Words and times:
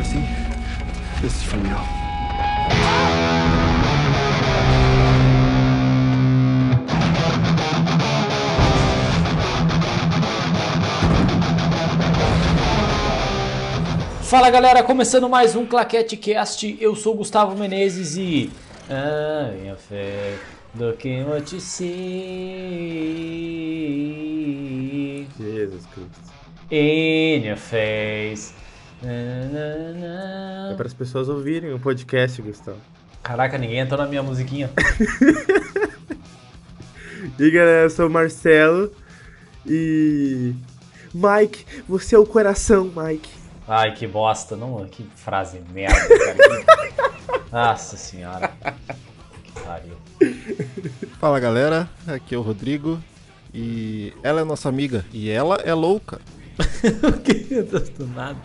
democracy, 0.00 0.24
this 1.20 1.36
is 1.36 1.42
for 1.42 1.58
real. 1.58 1.76
Fala 14.22 14.48
galera, 14.50 14.82
começando 14.82 15.28
mais 15.28 15.54
um 15.56 15.66
Claquete 15.66 16.16
Cast, 16.16 16.78
eu 16.80 16.96
sou 16.96 17.14
Gustavo 17.16 17.56
Menezes 17.56 18.16
e. 18.16 18.50
Ah, 18.88 19.50
minha 19.60 19.76
fé, 19.76 20.36
looking 20.78 21.24
what 21.24 21.52
you 21.52 21.60
see 21.60 21.86
Jesus 25.36 25.84
Cristo. 25.86 26.30
in 26.70 27.44
your 27.44 27.56
face. 27.56 28.59
É 29.02 30.74
para 30.76 30.86
as 30.86 30.94
pessoas 30.94 31.28
ouvirem 31.28 31.72
o 31.72 31.78
podcast, 31.78 32.40
Gustavo. 32.42 32.78
Caraca, 33.22 33.58
ninguém 33.58 33.78
entrou 33.78 34.00
na 34.00 34.06
minha 34.06 34.22
musiquinha. 34.22 34.70
E 37.38 37.50
galera, 37.50 37.84
eu 37.84 37.90
sou 37.90 38.06
o 38.06 38.10
Marcelo 38.10 38.90
e. 39.66 40.54
Mike, 41.12 41.64
você 41.88 42.14
é 42.14 42.18
o 42.18 42.24
coração, 42.26 42.90
Mike. 42.96 43.30
Ai, 43.66 43.94
que 43.94 44.06
bosta, 44.06 44.56
não, 44.56 44.86
que 44.86 45.06
frase 45.16 45.60
merda, 45.72 46.08
cara. 46.08 47.40
Nossa 47.52 47.96
senhora. 47.96 48.52
Que 49.42 49.60
pariu. 49.60 49.96
Fala 51.18 51.40
galera, 51.40 51.88
aqui 52.06 52.34
é 52.34 52.38
o 52.38 52.42
Rodrigo 52.42 53.02
e 53.52 54.12
ela 54.22 54.40
é 54.40 54.44
nossa 54.44 54.68
amiga 54.68 55.04
e 55.12 55.28
ela 55.28 55.56
é 55.56 55.74
louca. 55.74 56.20
Que? 57.24 57.62
Do 57.62 58.06
nada. 58.14 58.38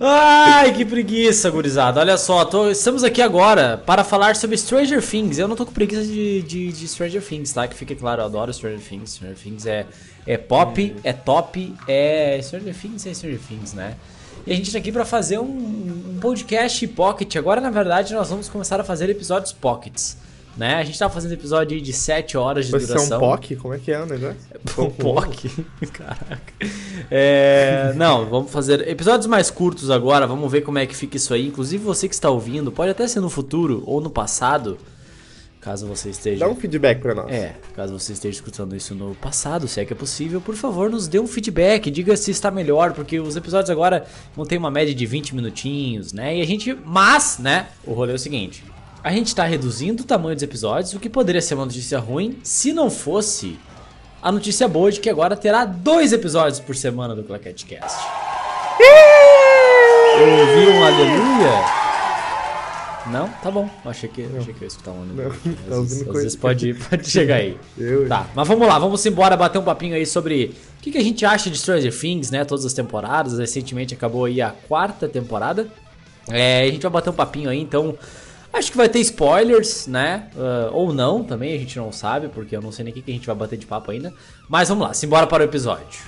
Ai, 0.00 0.74
que 0.74 0.84
preguiça, 0.84 1.50
gurizada. 1.50 2.00
Olha 2.00 2.18
só, 2.18 2.44
tô- 2.44 2.70
estamos 2.70 3.02
aqui 3.02 3.22
agora 3.22 3.78
para 3.86 4.04
falar 4.04 4.36
sobre 4.36 4.56
Stranger 4.58 5.02
Things. 5.02 5.38
Eu 5.38 5.48
não 5.48 5.56
tô 5.56 5.64
com 5.64 5.72
preguiça 5.72 6.02
de, 6.04 6.42
de, 6.42 6.72
de 6.72 6.88
Stranger 6.88 7.22
Things, 7.22 7.52
tá? 7.52 7.66
Que 7.66 7.74
fique 7.74 7.94
claro, 7.94 8.20
eu 8.22 8.26
adoro 8.26 8.52
Stranger 8.52 8.80
Things. 8.80 9.12
Stranger 9.12 9.36
Things 9.36 9.66
é, 9.66 9.86
é 10.26 10.36
pop, 10.36 10.94
é 11.02 11.12
top, 11.12 11.74
é. 11.86 12.38
Stranger 12.42 12.74
Things 12.74 13.06
é 13.06 13.14
Stranger 13.14 13.40
Things, 13.40 13.72
né? 13.72 13.94
E 14.46 14.52
a 14.52 14.56
gente 14.56 14.70
tá 14.70 14.78
aqui 14.78 14.92
para 14.92 15.04
fazer 15.04 15.38
um, 15.38 15.44
um 15.44 16.18
podcast 16.20 16.86
pocket. 16.88 17.36
Agora, 17.36 17.60
na 17.60 17.70
verdade, 17.70 18.12
nós 18.14 18.28
vamos 18.28 18.48
começar 18.48 18.78
a 18.80 18.84
fazer 18.84 19.08
episódios 19.08 19.52
pockets. 19.52 20.16
Né? 20.58 20.74
A 20.74 20.82
gente 20.82 20.98
tava 20.98 21.14
fazendo 21.14 21.30
episódio 21.34 21.80
de 21.80 21.92
7 21.92 22.36
horas 22.36 22.66
de 22.66 22.72
Você 22.72 22.84
é 22.84 22.88
duração. 22.88 23.16
um 23.18 23.20
POC? 23.20 23.54
Como 23.54 23.72
é 23.74 23.78
que 23.78 23.92
é 23.92 24.02
o 24.02 24.06
negócio? 24.06 24.36
Um 24.76 24.90
POC? 24.90 25.48
Caraca. 25.92 26.52
É, 27.08 27.92
não, 27.94 28.26
vamos 28.26 28.50
fazer 28.50 28.86
episódios 28.88 29.28
mais 29.28 29.52
curtos 29.52 29.88
agora. 29.88 30.26
Vamos 30.26 30.50
ver 30.50 30.62
como 30.62 30.78
é 30.78 30.84
que 30.84 30.96
fica 30.96 31.16
isso 31.16 31.32
aí. 31.32 31.46
Inclusive, 31.46 31.84
você 31.84 32.08
que 32.08 32.14
está 32.14 32.28
ouvindo, 32.28 32.72
pode 32.72 32.90
até 32.90 33.06
ser 33.06 33.20
no 33.20 33.30
futuro 33.30 33.84
ou 33.86 34.00
no 34.00 34.10
passado, 34.10 34.76
caso 35.60 35.86
você 35.86 36.10
esteja. 36.10 36.40
Dá 36.44 36.50
um 36.50 36.56
feedback 36.56 37.00
pra 37.00 37.14
nós. 37.14 37.30
É, 37.30 37.54
caso 37.76 37.96
você 37.96 38.12
esteja 38.12 38.34
escutando 38.34 38.74
isso 38.74 38.96
no 38.96 39.14
passado, 39.14 39.68
se 39.68 39.78
é 39.80 39.84
que 39.84 39.92
é 39.92 39.96
possível, 39.96 40.40
por 40.40 40.56
favor, 40.56 40.90
nos 40.90 41.06
dê 41.06 41.20
um 41.20 41.26
feedback, 41.28 41.88
diga 41.88 42.16
se 42.16 42.32
está 42.32 42.50
melhor, 42.50 42.94
porque 42.94 43.20
os 43.20 43.36
episódios 43.36 43.70
agora 43.70 44.04
vão 44.34 44.44
ter 44.44 44.58
uma 44.58 44.72
média 44.72 44.92
de 44.92 45.06
20 45.06 45.36
minutinhos, 45.36 46.12
né? 46.12 46.36
E 46.36 46.40
a 46.42 46.44
gente. 46.44 46.76
Mas, 46.84 47.38
né? 47.38 47.68
O 47.86 47.92
rolê 47.92 48.10
é 48.10 48.16
o 48.16 48.18
seguinte: 48.18 48.64
a 49.02 49.10
gente 49.12 49.34
tá 49.34 49.44
reduzindo 49.44 50.02
o 50.02 50.06
tamanho 50.06 50.34
dos 50.34 50.42
episódios, 50.42 50.92
o 50.94 51.00
que 51.00 51.08
poderia 51.08 51.40
ser 51.40 51.54
uma 51.54 51.64
notícia 51.64 51.98
ruim 51.98 52.38
se 52.42 52.72
não 52.72 52.90
fosse 52.90 53.58
a 54.20 54.32
notícia 54.32 54.66
boa 54.66 54.90
de 54.90 54.98
que 55.00 55.08
agora 55.08 55.36
terá 55.36 55.64
dois 55.64 56.12
episódios 56.12 56.58
por 56.58 56.74
semana 56.74 57.14
do 57.14 57.22
Claquete 57.22 57.64
Cast. 57.66 57.98
Eu 60.20 60.28
ouvi 60.28 60.66
um 60.72 60.84
aleluia? 60.84 61.78
Não? 63.10 63.28
Tá 63.42 63.50
bom. 63.50 63.70
Eu 63.84 63.90
achei 63.90 64.08
que, 64.08 64.22
achei 64.36 64.52
que 64.52 64.60
eu 64.60 64.62
ia 64.62 64.66
escutar 64.66 64.90
um 64.90 65.02
aleluia. 65.02 65.32
Não, 65.68 65.82
Às 65.82 65.98
tá 66.00 66.10
às 66.10 66.16
vezes 66.16 66.36
pode, 66.36 66.74
pode 66.74 67.08
chegar 67.08 67.36
aí. 67.36 67.56
Eu- 67.78 68.08
Tá, 68.08 68.26
mas 68.34 68.46
vamos 68.46 68.66
lá, 68.66 68.78
vamos 68.78 69.04
embora 69.06 69.36
bater 69.36 69.58
um 69.58 69.62
papinho 69.64 69.94
aí 69.94 70.04
sobre 70.04 70.54
o 70.78 70.82
que, 70.82 70.90
que 70.90 70.98
a 70.98 71.02
gente 71.02 71.24
acha 71.24 71.48
de 71.48 71.56
Stranger 71.56 71.96
Things, 71.96 72.30
né? 72.30 72.44
Todas 72.44 72.64
as 72.66 72.72
temporadas. 72.72 73.38
Recentemente 73.38 73.94
acabou 73.94 74.24
aí 74.26 74.42
a 74.42 74.50
quarta 74.50 75.08
temporada. 75.08 75.68
É, 76.28 76.64
a 76.64 76.70
gente 76.70 76.82
vai 76.82 76.90
bater 76.90 77.10
um 77.10 77.14
papinho 77.14 77.48
aí, 77.48 77.60
então. 77.60 77.96
Acho 78.52 78.70
que 78.70 78.76
vai 78.76 78.88
ter 78.88 79.00
spoilers, 79.00 79.86
né? 79.86 80.30
Ah, 80.36 80.70
ou 80.72 80.92
não, 80.92 81.22
também 81.22 81.54
a 81.54 81.58
gente 81.58 81.76
não 81.78 81.92
sabe, 81.92 82.28
porque 82.28 82.56
eu 82.56 82.62
não 82.62 82.72
sei 82.72 82.84
nem 82.84 82.92
o 82.92 82.96
que 82.96 83.10
a 83.10 83.14
gente 83.14 83.26
vai 83.26 83.36
bater 83.36 83.58
de 83.58 83.66
papo 83.66 83.90
ainda. 83.90 84.12
Mas 84.48 84.68
vamos 84.68 84.86
lá, 84.86 84.94
simbora 84.94 85.26
para 85.26 85.42
o 85.42 85.46
episódio. 85.46 86.00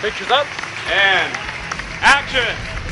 Pictures 0.00 0.30
up 0.30 0.46
and 0.90 1.32
action. 2.02 2.85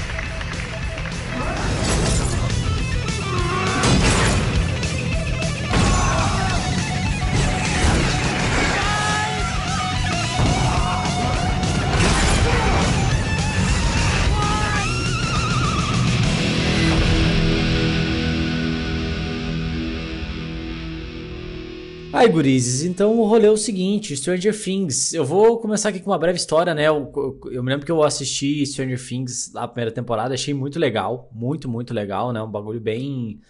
Aí, 22.16 22.28
gurizes, 22.28 22.82
então 22.84 23.18
o 23.18 23.24
rolê 23.26 23.46
é 23.46 23.50
o 23.50 23.56
seguinte, 23.56 24.16
Stranger 24.16 24.56
Things. 24.58 25.12
Eu 25.12 25.24
vou 25.24 25.58
começar 25.58 25.88
aqui 25.88 26.00
com 26.00 26.10
uma 26.10 26.18
breve 26.18 26.38
história, 26.38 26.74
né? 26.74 26.86
Eu, 26.88 27.10
eu- 27.16 27.40
eu 27.52 27.62
me 27.62 27.70
lembro 27.70 27.84
que 27.84 27.90
eu 27.92 28.02
assisti 28.02 28.64
Stranger 28.66 28.98
Things 29.04 29.52
na 29.52 29.66
primeira 29.66 29.90
temporada, 29.90 30.32
achei 30.34 30.54
muito 30.54 30.78
legal, 30.78 31.28
muito, 31.32 31.68
muito 31.68 31.92
legal, 31.92 32.32
né? 32.32 32.40
Um 32.42 32.50
bagulho 32.50 32.80
bem 32.80 33.40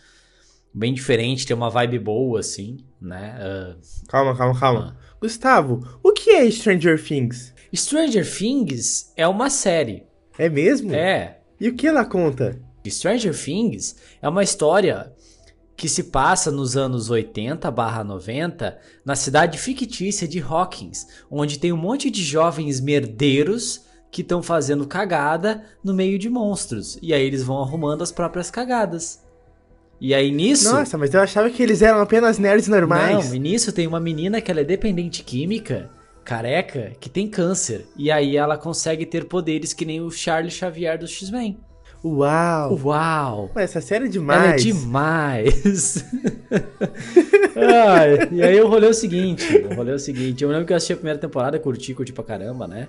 bem 0.77 0.93
diferente, 0.93 1.47
tem 1.47 1.55
uma 1.57 1.71
vibe 1.71 2.01
boa, 2.01 2.41
assim, 2.41 2.79
né? 3.01 3.37
Ah, 3.39 3.77
Calma, 4.09 4.37
calma, 4.37 4.59
calma. 4.59 4.97
Gustavo, 5.21 5.87
o 6.03 6.13
que 6.13 6.31
é 6.31 6.51
Stranger 6.51 7.01
Things? 7.01 7.55
Stranger 7.73 8.27
Things 8.39 9.13
é 9.17 9.27
uma 9.29 9.49
série, 9.51 10.03
É 10.39 10.49
mesmo? 10.49 10.93
é. 10.93 11.39
E 11.61 11.69
o 11.69 11.75
que 11.77 11.87
ela 11.87 12.05
conta? 12.05 12.61
Stranger 12.89 13.33
Things 13.41 13.95
é 14.21 14.29
uma 14.29 14.43
história 14.43 15.13
que 15.77 15.89
se 15.89 16.05
passa 16.05 16.51
nos 16.51 16.77
anos 16.77 17.11
80 17.11 17.71
90 18.05 18.79
na 19.05 19.17
cidade 19.17 19.59
fictícia 19.59 20.27
de 20.27 20.41
Hawkins, 20.41 21.07
onde 21.31 21.59
tem 21.59 21.73
um 21.73 21.77
monte 21.77 22.11
de 22.11 22.23
jovens 22.23 22.81
merdeiros 22.81 23.83
que 24.11 24.23
estão 24.23 24.43
fazendo 24.43 24.87
cagada 24.87 25.65
no 25.83 25.93
meio 25.93 26.19
de 26.19 26.31
monstros. 26.31 26.97
E 27.03 27.13
aí 27.13 27.25
eles 27.25 27.43
vão 27.43 27.61
arrumando 27.61 28.03
as 28.03 28.13
próprias 28.13 28.51
cagadas. 28.51 29.21
E 30.01 30.15
aí 30.15 30.31
nisso. 30.31 30.73
Nossa, 30.73 30.97
mas 30.97 31.13
eu 31.13 31.21
achava 31.21 31.51
que 31.51 31.63
eles 31.63 31.83
eram 31.83 32.01
apenas 32.01 32.39
nerds 32.39 32.69
normais. 32.69 33.29
Não, 33.29 33.35
e 33.35 33.39
nisso 33.39 33.73
tem 33.73 33.87
uma 33.87 33.99
menina 33.99 34.41
que 34.41 34.51
ela 34.51 34.61
é 34.61 34.65
dependente 34.65 35.25
química, 35.25 35.91
careca, 36.25 36.93
que 37.01 37.11
tem 37.11 37.29
câncer. 37.29 37.87
E 37.97 38.11
aí 38.11 38.37
ela 38.37 38.57
consegue 38.57 39.05
ter 39.05 39.25
poderes 39.25 39.73
que 39.73 39.85
nem 39.85 40.01
o 40.01 40.11
Charles 40.11 40.55
Xavier 40.55 40.97
do 40.97 41.09
X-Men. 41.09 41.59
Uau! 42.05 42.79
Uau! 42.85 43.51
Essa 43.55 43.81
série 43.81 44.05
é 44.05 44.09
demais. 44.09 44.43
Ela 44.43 44.53
é 44.53 44.57
demais. 44.57 46.05
Ai, 47.57 48.29
e 48.31 48.43
aí 48.43 48.61
o 48.61 48.69
rolê 48.69 48.89
é 48.89 48.91
o 48.91 48.95
seguinte, 48.95 49.45
o 49.71 49.75
rolê 49.75 49.93
é 49.93 49.95
o 49.95 49.99
seguinte, 49.99 50.45
eu 50.45 50.51
lembro 50.51 50.67
que 50.67 50.73
eu 50.75 50.77
assisti 50.77 50.93
a 50.93 50.97
primeira 50.97 51.19
temporada, 51.19 51.59
curti, 51.59 51.95
curti 51.95 52.13
pra 52.13 52.23
caramba, 52.23 52.67
né? 52.67 52.89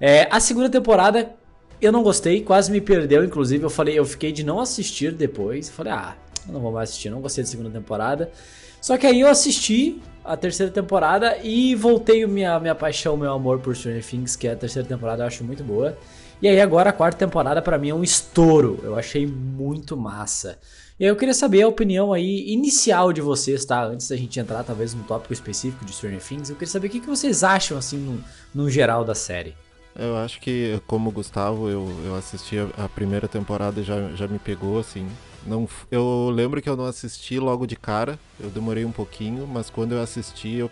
É, 0.00 0.26
a 0.30 0.40
segunda 0.40 0.68
temporada 0.68 1.32
eu 1.80 1.92
não 1.92 2.02
gostei, 2.02 2.42
quase 2.42 2.72
me 2.72 2.80
perdeu, 2.80 3.22
inclusive 3.24 3.62
eu 3.62 3.70
falei, 3.70 3.96
eu 3.96 4.04
fiquei 4.04 4.32
de 4.32 4.44
não 4.44 4.58
assistir 4.58 5.12
depois, 5.12 5.70
falei, 5.70 5.92
ah, 5.92 6.16
eu 6.46 6.52
não 6.52 6.60
vou 6.60 6.72
mais 6.72 6.90
assistir, 6.90 7.08
não 7.08 7.20
gostei 7.20 7.44
da 7.44 7.50
segunda 7.50 7.70
temporada. 7.70 8.32
Só 8.80 8.96
que 8.96 9.06
aí 9.06 9.20
eu 9.20 9.28
assisti 9.28 10.00
a 10.24 10.36
terceira 10.36 10.72
temporada 10.72 11.38
e 11.42 11.74
voltei 11.74 12.24
a 12.24 12.28
minha, 12.28 12.58
minha 12.58 12.74
paixão, 12.74 13.16
meu 13.16 13.32
amor 13.32 13.60
por 13.60 13.76
Stranger 13.76 14.04
Things, 14.04 14.34
que 14.34 14.48
é 14.48 14.52
a 14.52 14.56
terceira 14.56 14.86
temporada, 14.86 15.22
eu 15.22 15.26
acho 15.26 15.44
muito 15.44 15.62
boa. 15.62 15.96
E 16.40 16.46
aí 16.46 16.60
agora 16.60 16.90
a 16.90 16.92
quarta 16.92 17.18
temporada 17.18 17.62
pra 17.62 17.78
mim 17.78 17.88
é 17.88 17.94
um 17.94 18.04
estouro. 18.04 18.78
Eu 18.82 18.98
achei 18.98 19.26
muito 19.26 19.96
massa. 19.96 20.58
E 21.00 21.04
aí 21.04 21.10
eu 21.10 21.16
queria 21.16 21.34
saber 21.34 21.62
a 21.62 21.68
opinião 21.68 22.12
aí 22.12 22.50
inicial 22.50 23.12
de 23.12 23.20
vocês, 23.20 23.64
tá? 23.64 23.84
Antes 23.84 24.08
da 24.08 24.16
gente 24.16 24.38
entrar 24.38 24.62
talvez 24.62 24.94
no 24.94 25.02
tópico 25.04 25.32
específico 25.32 25.84
de 25.84 25.92
Stranger 25.92 26.22
Things, 26.22 26.50
eu 26.50 26.56
queria 26.56 26.70
saber 26.70 26.88
o 26.88 26.90
que, 26.90 27.00
que 27.00 27.06
vocês 27.06 27.42
acham 27.42 27.78
assim 27.78 27.98
no, 27.98 28.24
no 28.54 28.70
geral 28.70 29.04
da 29.04 29.14
série. 29.14 29.54
Eu 29.94 30.16
acho 30.18 30.40
que, 30.40 30.78
como 30.86 31.10
Gustavo, 31.10 31.70
eu, 31.70 31.88
eu 32.04 32.14
assisti 32.14 32.58
a, 32.58 32.84
a 32.84 32.88
primeira 32.88 33.26
temporada 33.26 33.80
e 33.80 33.84
já, 33.84 34.10
já 34.14 34.28
me 34.28 34.38
pegou, 34.38 34.78
assim. 34.78 35.08
Não, 35.46 35.66
eu 35.90 36.30
lembro 36.30 36.60
que 36.60 36.68
eu 36.68 36.76
não 36.76 36.84
assisti 36.84 37.38
logo 37.38 37.66
de 37.66 37.76
cara, 37.76 38.18
eu 38.38 38.50
demorei 38.50 38.84
um 38.84 38.92
pouquinho, 38.92 39.46
mas 39.46 39.70
quando 39.70 39.92
eu 39.92 40.02
assisti 40.02 40.56
eu 40.56 40.70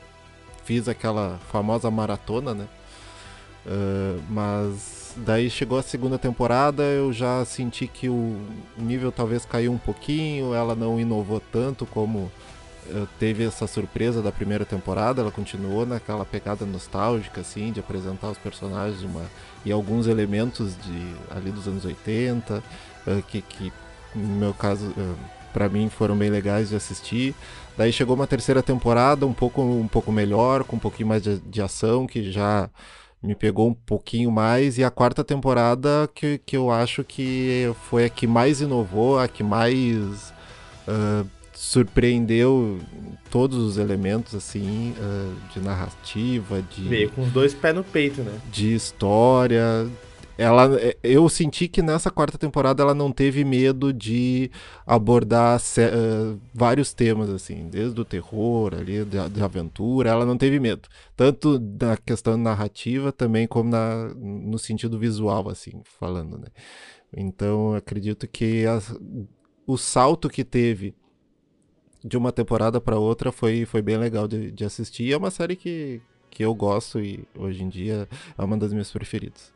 fiz 0.64 0.88
aquela 0.88 1.38
famosa 1.50 1.90
maratona, 1.90 2.55
né? 2.55 2.67
Ah, 3.67 4.19
mas 4.28 5.04
daí 5.16 5.49
chegou 5.50 5.78
a 5.78 5.82
segunda 5.82 6.19
temporada, 6.19 6.82
eu 6.82 7.12
já 7.12 7.44
senti 7.44 7.87
que 7.87 8.08
o 8.08 8.40
nível 8.76 9.12
talvez 9.12 9.44
caiu 9.44 9.72
um 9.72 9.78
pouquinho, 9.78 10.55
ela 10.55 10.75
não 10.75 10.99
inovou 10.99 11.40
tanto 11.52 11.87
como 11.87 12.31
eh, 12.90 13.06
teve 13.19 13.44
essa 13.44 13.66
surpresa 13.66 14.20
da 14.20 14.31
primeira 14.31 14.64
temporada, 14.64 15.22
ela 15.22 15.31
continuou 15.31 15.87
naquela 15.87 16.25
pegada 16.25 16.66
nostálgica, 16.66 17.40
assim, 17.40 17.72
de 17.72 17.81
apresentar 17.81 18.28
os 18.31 18.38
personagens 18.38 19.02
uma, 19.02 19.22
e 19.64 19.72
alguns 19.72 20.06
elementos 20.06 20.76
de 20.76 21.14
ali 21.31 21.50
dos 21.50 21.67
anos 21.67 21.84
80, 21.84 22.62
uh, 23.06 23.22
que, 23.22 23.40
que 23.40 23.72
no 24.14 24.37
meu 24.37 24.52
caso, 24.52 24.87
uh, 24.87 25.17
para 25.52 25.69
mim 25.69 25.88
foram 25.88 26.17
bem 26.17 26.28
legais 26.28 26.69
de 26.69 26.76
assistir. 26.76 27.34
Daí 27.76 27.90
chegou 27.93 28.14
uma 28.14 28.26
terceira 28.26 28.62
temporada 28.62 29.26
um 29.26 29.32
pouco, 29.32 29.62
um 29.62 29.88
pouco 29.88 30.12
melhor, 30.12 30.64
com 30.64 30.76
um 30.76 30.81
pouquinho 30.81 31.08
mais 31.08 31.22
de, 31.22 31.38
de 31.38 31.62
ação, 31.62 32.06
que 32.06 32.31
já 32.31 32.69
me 33.25 33.35
pegou 33.35 33.69
um 33.69 33.75
pouquinho 33.75 34.31
mais. 34.31 34.79
E 34.79 34.85
a 34.85 34.91
quarta 34.91 35.25
temporada 35.25 36.09
que, 36.15 36.38
que 36.44 36.56
eu 36.56 36.71
acho 36.71 37.03
que 37.03 37.73
foi 37.88 38.05
a 38.05 38.09
que 38.09 38.26
mais 38.26 38.61
inovou, 38.61 39.19
a 39.19 39.26
que 39.26 39.43
mais 39.43 40.32
uh, 40.87 41.26
surpreendeu 41.55 42.79
todos 43.31 43.59
os 43.59 43.79
elementos 43.79 44.35
assim 44.35 44.94
uh, 44.99 45.35
de 45.53 45.61
narrativa, 45.61 46.62
de 46.62 46.82
Veio 46.82 47.11
com 47.11 47.23
os 47.23 47.32
dois 47.32 47.55
pés 47.55 47.75
no 47.75 47.82
peito, 47.82 48.21
né? 48.23 48.38
De 48.53 48.75
história. 48.75 49.88
Ela, 50.36 50.69
eu 51.02 51.28
senti 51.28 51.69
que 51.69 51.81
nessa 51.81 52.10
quarta 52.10 52.36
temporada 52.36 52.82
ela 52.82 52.94
não 52.94 53.12
teve 53.12 53.44
medo 53.44 53.92
de 53.92 54.50
abordar 54.84 55.60
uh, 55.60 56.40
vários 56.52 56.92
temas 56.92 57.31
assim, 57.31 57.69
desde 57.69 58.00
o 58.00 58.04
terror 58.04 58.75
ali, 58.75 59.04
de, 59.04 59.42
aventura, 59.42 60.10
ela 60.10 60.26
não 60.26 60.36
teve 60.36 60.58
medo, 60.58 60.88
tanto 61.16 61.58
da 61.58 61.96
questão 61.96 62.36
narrativa 62.36 63.12
também 63.12 63.46
como 63.46 63.70
na, 63.70 64.12
no 64.14 64.58
sentido 64.58 64.98
visual 64.98 65.48
assim, 65.48 65.81
falando, 65.84 66.36
né? 66.36 66.48
Então 67.16 67.75
acredito 67.75 68.26
que 68.26 68.66
as, 68.66 68.92
o 69.66 69.76
salto 69.76 70.28
que 70.28 70.44
teve 70.44 70.94
de 72.04 72.16
uma 72.16 72.32
temporada 72.32 72.81
para 72.81 72.98
outra 72.98 73.32
foi, 73.32 73.64
foi 73.64 73.81
bem 73.81 73.96
legal 73.96 74.28
de, 74.28 74.50
de 74.50 74.64
assistir. 74.64 75.12
É 75.12 75.16
uma 75.16 75.31
série 75.31 75.56
que, 75.56 76.02
que 76.28 76.44
eu 76.44 76.54
gosto 76.54 77.00
e 77.00 77.25
hoje 77.34 77.62
em 77.62 77.69
dia 77.69 78.08
é 78.36 78.44
uma 78.44 78.58
das 78.58 78.72
minhas 78.72 78.90
preferidas. 78.90 79.54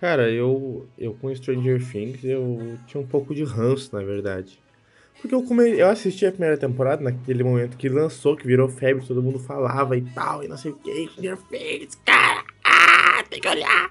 Cara, 0.00 0.30
eu, 0.30 0.86
eu 0.98 1.14
com 1.14 1.34
Stranger 1.34 1.82
Things 1.90 2.22
eu 2.22 2.78
tinha 2.86 3.00
um 3.00 3.06
pouco 3.06 3.34
de 3.34 3.44
ranço, 3.44 3.96
na 3.96 4.02
verdade. 4.02 4.58
Porque 5.20 5.34
eu, 5.34 5.42
come... 5.42 5.70
eu 5.78 5.88
assisti 5.88 6.26
a 6.26 6.30
primeira 6.30 6.58
temporada 6.58 7.02
naquele 7.02 7.42
momento 7.42 7.78
que 7.78 7.88
lançou, 7.88 8.36
que 8.36 8.46
virou 8.46 8.68
febre, 8.68 9.06
todo 9.06 9.22
mundo 9.22 9.38
falava 9.38 9.96
e 9.96 10.02
tal, 10.02 10.44
e 10.44 10.48
não 10.48 10.58
sei 10.58 10.72
o 10.72 10.74
que, 10.74 11.08
Stranger 11.08 11.38
Things, 11.48 11.94
cara, 12.04 12.44
ah, 12.62 13.24
tem 13.30 13.40
que 13.40 13.48
olhar. 13.48 13.90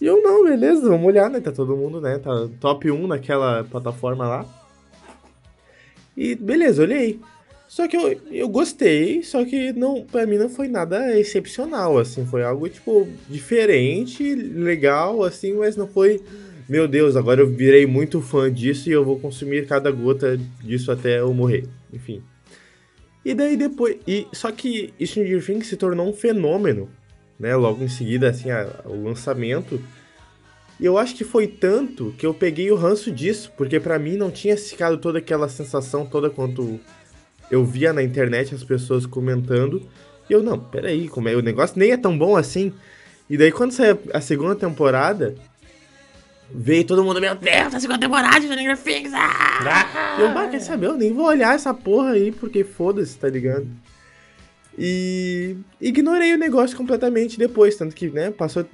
E 0.00 0.06
eu 0.06 0.22
não, 0.22 0.44
beleza, 0.44 0.88
vamos 0.88 1.06
olhar, 1.06 1.28
né? 1.28 1.40
Tá 1.40 1.52
todo 1.52 1.76
mundo, 1.76 2.00
né? 2.00 2.18
Tá 2.18 2.48
top 2.58 2.90
1 2.90 3.06
naquela 3.06 3.64
plataforma 3.64 4.26
lá. 4.26 4.46
E 6.16 6.34
beleza, 6.36 6.82
olhei. 6.82 7.20
Só 7.68 7.86
que 7.86 7.94
eu, 7.94 8.18
eu 8.30 8.48
gostei, 8.48 9.22
só 9.22 9.44
que 9.44 9.74
não, 9.74 10.02
pra 10.02 10.26
mim 10.26 10.38
não 10.38 10.48
foi 10.48 10.68
nada 10.68 11.18
excepcional, 11.20 11.98
assim, 11.98 12.24
foi 12.24 12.42
algo, 12.42 12.66
tipo, 12.66 13.06
diferente, 13.28 14.34
legal, 14.34 15.22
assim, 15.22 15.52
mas 15.52 15.76
não 15.76 15.86
foi, 15.86 16.18
meu 16.66 16.88
Deus, 16.88 17.14
agora 17.14 17.42
eu 17.42 17.46
virei 17.46 17.86
muito 17.86 18.22
fã 18.22 18.50
disso 18.50 18.88
e 18.88 18.92
eu 18.92 19.04
vou 19.04 19.20
consumir 19.20 19.66
cada 19.66 19.90
gota 19.90 20.40
disso 20.64 20.90
até 20.90 21.20
eu 21.20 21.34
morrer, 21.34 21.68
enfim. 21.92 22.22
E 23.22 23.34
daí 23.34 23.54
depois, 23.54 23.98
e, 24.06 24.26
só 24.32 24.50
que 24.50 24.94
Stranger 24.98 25.44
Things 25.44 25.66
se 25.66 25.76
tornou 25.76 26.08
um 26.08 26.14
fenômeno, 26.14 26.88
né, 27.38 27.54
logo 27.54 27.84
em 27.84 27.88
seguida, 27.88 28.30
assim, 28.30 28.50
a, 28.50 28.66
o 28.86 29.04
lançamento, 29.04 29.78
e 30.80 30.86
eu 30.86 30.96
acho 30.96 31.14
que 31.14 31.24
foi 31.24 31.46
tanto 31.46 32.14
que 32.16 32.24
eu 32.24 32.32
peguei 32.32 32.70
o 32.70 32.76
ranço 32.76 33.12
disso, 33.12 33.52
porque 33.58 33.78
para 33.78 33.98
mim 33.98 34.16
não 34.16 34.30
tinha 34.30 34.56
ficado 34.56 34.96
toda 34.96 35.18
aquela 35.18 35.50
sensação 35.50 36.06
toda 36.06 36.30
quanto 36.30 36.80
eu 37.50 37.64
via 37.64 37.92
na 37.92 38.02
internet 38.02 38.54
as 38.54 38.64
pessoas 38.64 39.06
comentando. 39.06 39.82
E 40.28 40.32
eu, 40.32 40.42
não, 40.42 40.58
peraí, 40.58 41.08
como 41.08 41.28
é? 41.28 41.34
o 41.34 41.42
negócio 41.42 41.78
nem 41.78 41.92
é 41.92 41.96
tão 41.96 42.16
bom 42.16 42.36
assim. 42.36 42.72
E 43.28 43.36
daí 43.36 43.52
quando 43.52 43.72
saiu 43.72 43.98
a 44.12 44.20
segunda 44.20 44.54
temporada, 44.54 45.34
veio 46.50 46.84
todo 46.84 47.04
mundo, 47.04 47.20
meu 47.20 47.34
Deus, 47.34 47.74
a 47.74 47.80
segunda 47.80 48.00
temporada 48.00 48.40
de 48.40 48.46
Stranger 48.46 48.76
Things! 48.76 49.12
Ah! 49.14 50.16
Eu, 50.18 50.32
bah, 50.32 50.48
quer 50.48 50.60
saber? 50.60 50.86
Eu 50.86 50.96
nem 50.96 51.12
vou 51.12 51.26
olhar 51.26 51.54
essa 51.54 51.74
porra 51.74 52.12
aí, 52.12 52.32
porque 52.32 52.64
foda-se, 52.64 53.18
tá 53.18 53.28
ligado? 53.28 53.66
E 54.78 55.56
ignorei 55.80 56.32
o 56.34 56.38
negócio 56.38 56.76
completamente 56.76 57.36
depois, 57.36 57.76
tanto 57.76 57.94
que, 57.94 58.08
né, 58.08 58.30
passou 58.30 58.64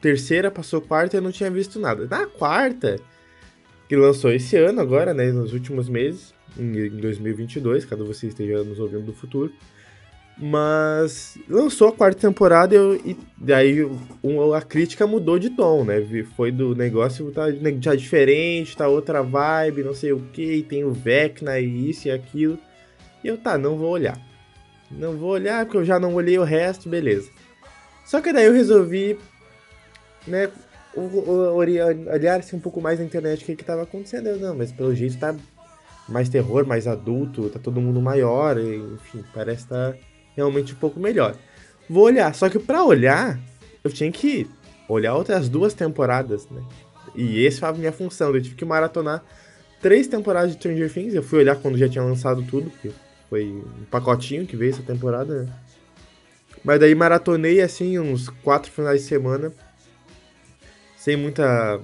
terceira, 0.00 0.50
passou 0.50 0.82
quarta 0.82 1.16
eu 1.16 1.22
não 1.22 1.32
tinha 1.32 1.50
visto 1.50 1.80
nada. 1.80 2.06
Na 2.06 2.26
quarta, 2.26 3.00
que 3.88 3.96
lançou 3.96 4.30
esse 4.30 4.56
ano 4.56 4.80
agora, 4.80 5.14
né, 5.14 5.32
nos 5.32 5.54
últimos 5.54 5.88
meses, 5.88 6.34
em 6.58 7.00
2022, 7.00 7.84
caso 7.84 8.04
você 8.04 8.28
esteja 8.28 8.62
nos 8.62 8.78
ouvindo 8.78 9.04
do 9.04 9.12
futuro. 9.12 9.52
Mas 10.38 11.38
lançou 11.48 11.88
a 11.88 11.92
quarta 11.92 12.20
temporada 12.20 12.74
e, 12.76 13.16
daí 13.38 13.78
a 14.54 14.60
crítica 14.60 15.06
mudou 15.06 15.38
de 15.38 15.48
tom, 15.48 15.84
né? 15.84 15.96
Foi 16.36 16.52
do 16.52 16.74
negócio 16.74 17.30
tá 17.32 17.46
já 17.80 17.94
diferente, 17.94 18.76
tá 18.76 18.86
outra 18.86 19.22
vibe, 19.22 19.82
não 19.82 19.94
sei 19.94 20.12
o 20.12 20.20
que, 20.32 20.62
tem 20.68 20.84
o 20.84 20.92
Vecna 20.92 21.58
e 21.58 21.88
isso 21.88 22.08
e 22.08 22.10
aquilo. 22.10 22.58
E 23.24 23.28
eu, 23.28 23.38
tá, 23.38 23.56
não 23.56 23.78
vou 23.78 23.90
olhar. 23.90 24.20
Não 24.90 25.16
vou 25.16 25.30
olhar 25.30 25.64
porque 25.64 25.78
eu 25.78 25.84
já 25.84 25.98
não 25.98 26.14
olhei 26.14 26.38
o 26.38 26.44
resto, 26.44 26.86
beleza. 26.86 27.30
Só 28.04 28.20
que 28.20 28.30
daí 28.32 28.44
eu 28.44 28.52
resolvi, 28.52 29.18
né, 30.26 30.50
olhar-se 32.12 32.54
um 32.54 32.60
pouco 32.60 32.80
mais 32.80 32.98
na 32.98 33.06
internet 33.06 33.42
o 33.42 33.46
que 33.46 33.56
que 33.56 33.64
tava 33.64 33.82
acontecendo. 33.82 34.28
Eu, 34.28 34.38
não, 34.38 34.54
mas 34.54 34.70
pelo 34.70 34.94
jeito 34.94 35.18
tá 35.18 35.34
mais 36.08 36.28
terror, 36.28 36.66
mais 36.66 36.86
adulto, 36.86 37.48
tá 37.48 37.58
todo 37.58 37.80
mundo 37.80 38.00
maior, 38.00 38.58
enfim, 38.58 39.24
parece 39.34 39.64
estar 39.64 39.92
tá 39.92 39.98
realmente 40.36 40.72
um 40.72 40.76
pouco 40.76 41.00
melhor. 41.00 41.34
Vou 41.88 42.04
olhar, 42.04 42.34
só 42.34 42.48
que 42.48 42.58
para 42.58 42.84
olhar, 42.84 43.38
eu 43.82 43.90
tinha 43.90 44.10
que 44.10 44.48
olhar 44.88 45.14
outras 45.14 45.48
duas 45.48 45.74
temporadas, 45.74 46.48
né? 46.50 46.62
E 47.14 47.46
essa 47.46 47.60
foi 47.60 47.68
a 47.68 47.72
minha 47.72 47.92
função, 47.92 48.34
eu 48.34 48.42
tive 48.42 48.54
que 48.54 48.64
maratonar 48.64 49.24
três 49.80 50.06
temporadas 50.06 50.52
de 50.52 50.56
Stranger 50.58 50.92
Things, 50.92 51.14
eu 51.14 51.22
fui 51.22 51.40
olhar 51.40 51.56
quando 51.56 51.78
já 51.78 51.88
tinha 51.88 52.04
lançado 52.04 52.42
tudo, 52.42 52.70
porque 52.70 52.90
foi 53.28 53.44
um 53.44 53.84
pacotinho 53.90 54.46
que 54.46 54.56
veio 54.56 54.72
essa 54.72 54.82
temporada, 54.82 55.44
né? 55.44 55.52
Mas 56.66 56.80
daí 56.80 56.94
maratonei 56.96 57.60
assim 57.60 57.96
uns 57.96 58.28
quatro 58.28 58.72
finais 58.72 59.02
de 59.02 59.06
semana. 59.06 59.52
Sem 60.96 61.16
muita. 61.16 61.80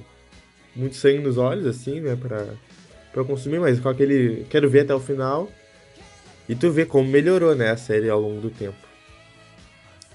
Muito 0.75 0.97
sangue 0.97 1.19
nos 1.19 1.37
olhos, 1.37 1.67
assim, 1.67 2.01
né? 2.01 2.17
Pra, 2.17 2.47
pra 3.13 3.25
consumir, 3.25 3.61
mas 3.61 3.79
com 3.79 3.89
aquele. 3.89 4.47
Quero 4.49 4.69
ver 4.69 4.81
até 4.81 4.95
o 4.95 5.01
final. 5.01 5.49
E 6.49 6.55
tu 6.55 6.71
vê 6.71 6.85
como 6.85 7.09
melhorou, 7.09 7.55
né, 7.55 7.71
a 7.71 7.77
série 7.77 8.11
ao 8.11 8.21
longo 8.21 8.41
do 8.41 8.51
tempo. 8.51 8.77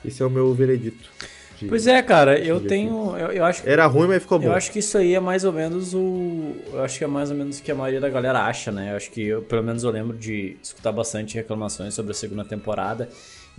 Esse 0.04 0.22
é 0.22 0.26
o 0.26 0.30
meu 0.30 0.54
veredito. 0.54 1.10
De, 1.58 1.68
pois 1.68 1.88
é, 1.88 2.00
cara, 2.04 2.38
eu 2.38 2.60
tenho. 2.60 3.16
Eu, 3.18 3.32
eu, 3.32 3.46
acho 3.46 3.68
Era 3.68 3.88
ruim, 3.88 4.08
mas 4.08 4.22
ficou 4.22 4.38
bom. 4.38 4.48
Eu 4.48 4.54
acho 4.54 4.72
que 4.72 4.80
isso 4.80 4.98
aí 4.98 5.16
é 5.16 5.20
mais 5.20 5.44
ou 5.44 5.52
menos 5.52 5.94
o. 5.96 6.56
Eu 6.72 6.84
acho 6.84 7.00
que 7.00 7.04
é 7.04 7.08
mais 7.08 7.32
ou 7.32 7.36
menos 7.36 7.58
o 7.58 7.64
que 7.64 7.72
a 7.72 7.76
maioria 7.76 8.00
da 8.00 8.10
galera 8.10 8.46
acha, 8.46 8.72
né? 8.72 8.92
Eu 8.92 8.98
acho 8.98 9.10
que 9.10 9.26
eu, 9.26 9.42
pelo 9.42 9.64
menos 9.64 9.84
eu 9.84 9.90
lembro 9.90 10.16
de 10.16 10.56
escutar 10.62 10.92
bastante 10.92 11.36
reclamações 11.36 11.96
sobre 11.96 12.12
a 12.12 12.16
segunda 12.16 12.46
temporada. 12.46 13.10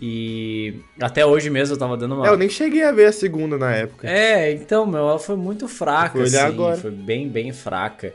E 0.01 0.77
até 1.01 1.27
hoje 1.27 1.51
mesmo 1.51 1.75
eu 1.75 1.79
tava 1.79 1.97
dando 1.97 2.15
uma. 2.15 2.27
É, 2.29 2.31
eu 2.31 2.37
nem 2.37 2.49
cheguei 2.49 2.85
a 2.85 2.93
ver 2.93 3.07
a 3.07 3.13
segunda 3.13 3.59
na 3.59 3.75
época. 3.75 4.09
É, 4.09 4.53
então, 4.53 4.87
meu, 4.87 5.01
ela 5.01 5.19
foi 5.19 5.35
muito 5.35 5.67
fraca, 5.67 6.23
assim. 6.23 6.37
Agora. 6.37 6.77
Foi 6.77 6.93
bem, 6.93 7.29
bem 7.29 7.53
fraca. 7.53 8.15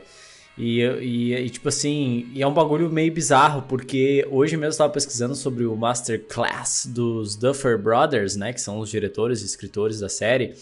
E, 0.56 0.80
e, 0.80 1.34
e, 1.34 1.50
tipo 1.50 1.68
assim, 1.68 2.28
e 2.32 2.40
é 2.40 2.46
um 2.46 2.54
bagulho 2.54 2.88
meio 2.90 3.12
bizarro, 3.12 3.62
porque 3.62 4.26
hoje 4.30 4.56
mesmo 4.56 4.66
eu 4.66 4.70
estava 4.70 4.92
pesquisando 4.92 5.34
sobre 5.34 5.64
o 5.66 5.74
Masterclass 5.74 6.86
dos 6.86 7.34
Duffer 7.34 7.76
Brothers, 7.76 8.36
né? 8.36 8.52
Que 8.52 8.60
são 8.60 8.78
os 8.78 8.88
diretores 8.88 9.42
e 9.42 9.46
escritores 9.46 9.98
da 9.98 10.08
série. 10.08 10.54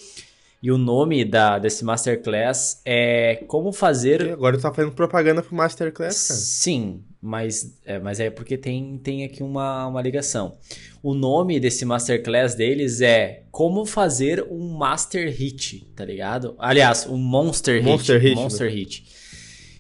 E 0.63 0.71
o 0.71 0.79
nome 0.79 1.25
da, 1.25 1.59
desse 1.59 1.85
Masterclass 1.85 2.81
é 2.85 3.43
Como 3.49 3.73
Fazer. 3.73 4.29
E 4.29 4.31
agora 4.31 4.57
tu 4.57 4.63
tá 4.63 4.73
fazendo 4.73 4.93
propaganda 4.93 5.43
pro 5.43 5.57
Masterclass, 5.57 6.29
cara. 6.29 6.41
Sim, 6.41 7.03
mas 7.21 7.77
é, 7.85 7.99
mas 7.99 8.21
é 8.21 8.31
porque 8.31 8.57
tem, 8.57 8.97
tem 9.03 9.25
aqui 9.25 9.43
uma, 9.43 9.89
uma 9.89 10.01
ligação. 10.01 10.55
O 11.03 11.15
nome 11.15 11.59
desse 11.59 11.85
Masterclass 11.85 12.55
deles 12.55 13.01
é 13.01 13.43
Como 13.51 13.85
Fazer 13.85 14.47
um 14.49 14.69
Master 14.79 15.29
Hit, 15.37 15.85
tá 15.97 16.05
ligado? 16.05 16.55
Aliás, 16.59 17.09
um 17.09 17.19
Monster, 17.19 17.83
Monster 17.83 18.21
Hit. 18.21 18.29
Hit 18.29 18.41
Monster? 18.41 18.71
Hit. 18.71 19.22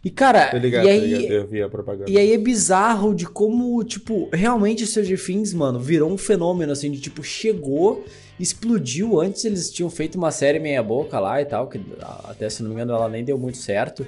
E, 0.04 0.10
cara, 0.10 0.50
ligado, 0.58 0.84
e, 0.84 0.88
aí, 0.88 1.26
eu 1.30 1.46
vi 1.46 1.62
a 1.62 1.68
propaganda. 1.68 2.10
e 2.10 2.18
aí 2.18 2.32
é 2.32 2.38
bizarro 2.38 3.14
de 3.14 3.24
como, 3.24 3.82
tipo, 3.84 4.28
realmente 4.32 4.84
Stranger 4.84 5.24
Things, 5.24 5.54
mano, 5.54 5.78
virou 5.78 6.10
um 6.10 6.18
fenômeno, 6.18 6.72
assim, 6.72 6.90
de, 6.90 7.00
tipo, 7.00 7.22
chegou, 7.22 8.04
explodiu. 8.38 9.20
Antes 9.20 9.44
eles 9.44 9.70
tinham 9.70 9.88
feito 9.88 10.16
uma 10.16 10.32
série 10.32 10.58
meia 10.58 10.82
boca 10.82 11.20
lá 11.20 11.40
e 11.40 11.44
tal, 11.44 11.68
que 11.68 11.80
até, 12.24 12.50
se 12.50 12.62
não 12.62 12.70
me 12.70 12.74
engano, 12.74 12.92
ela 12.94 13.08
nem 13.08 13.24
deu 13.24 13.38
muito 13.38 13.58
certo. 13.58 14.04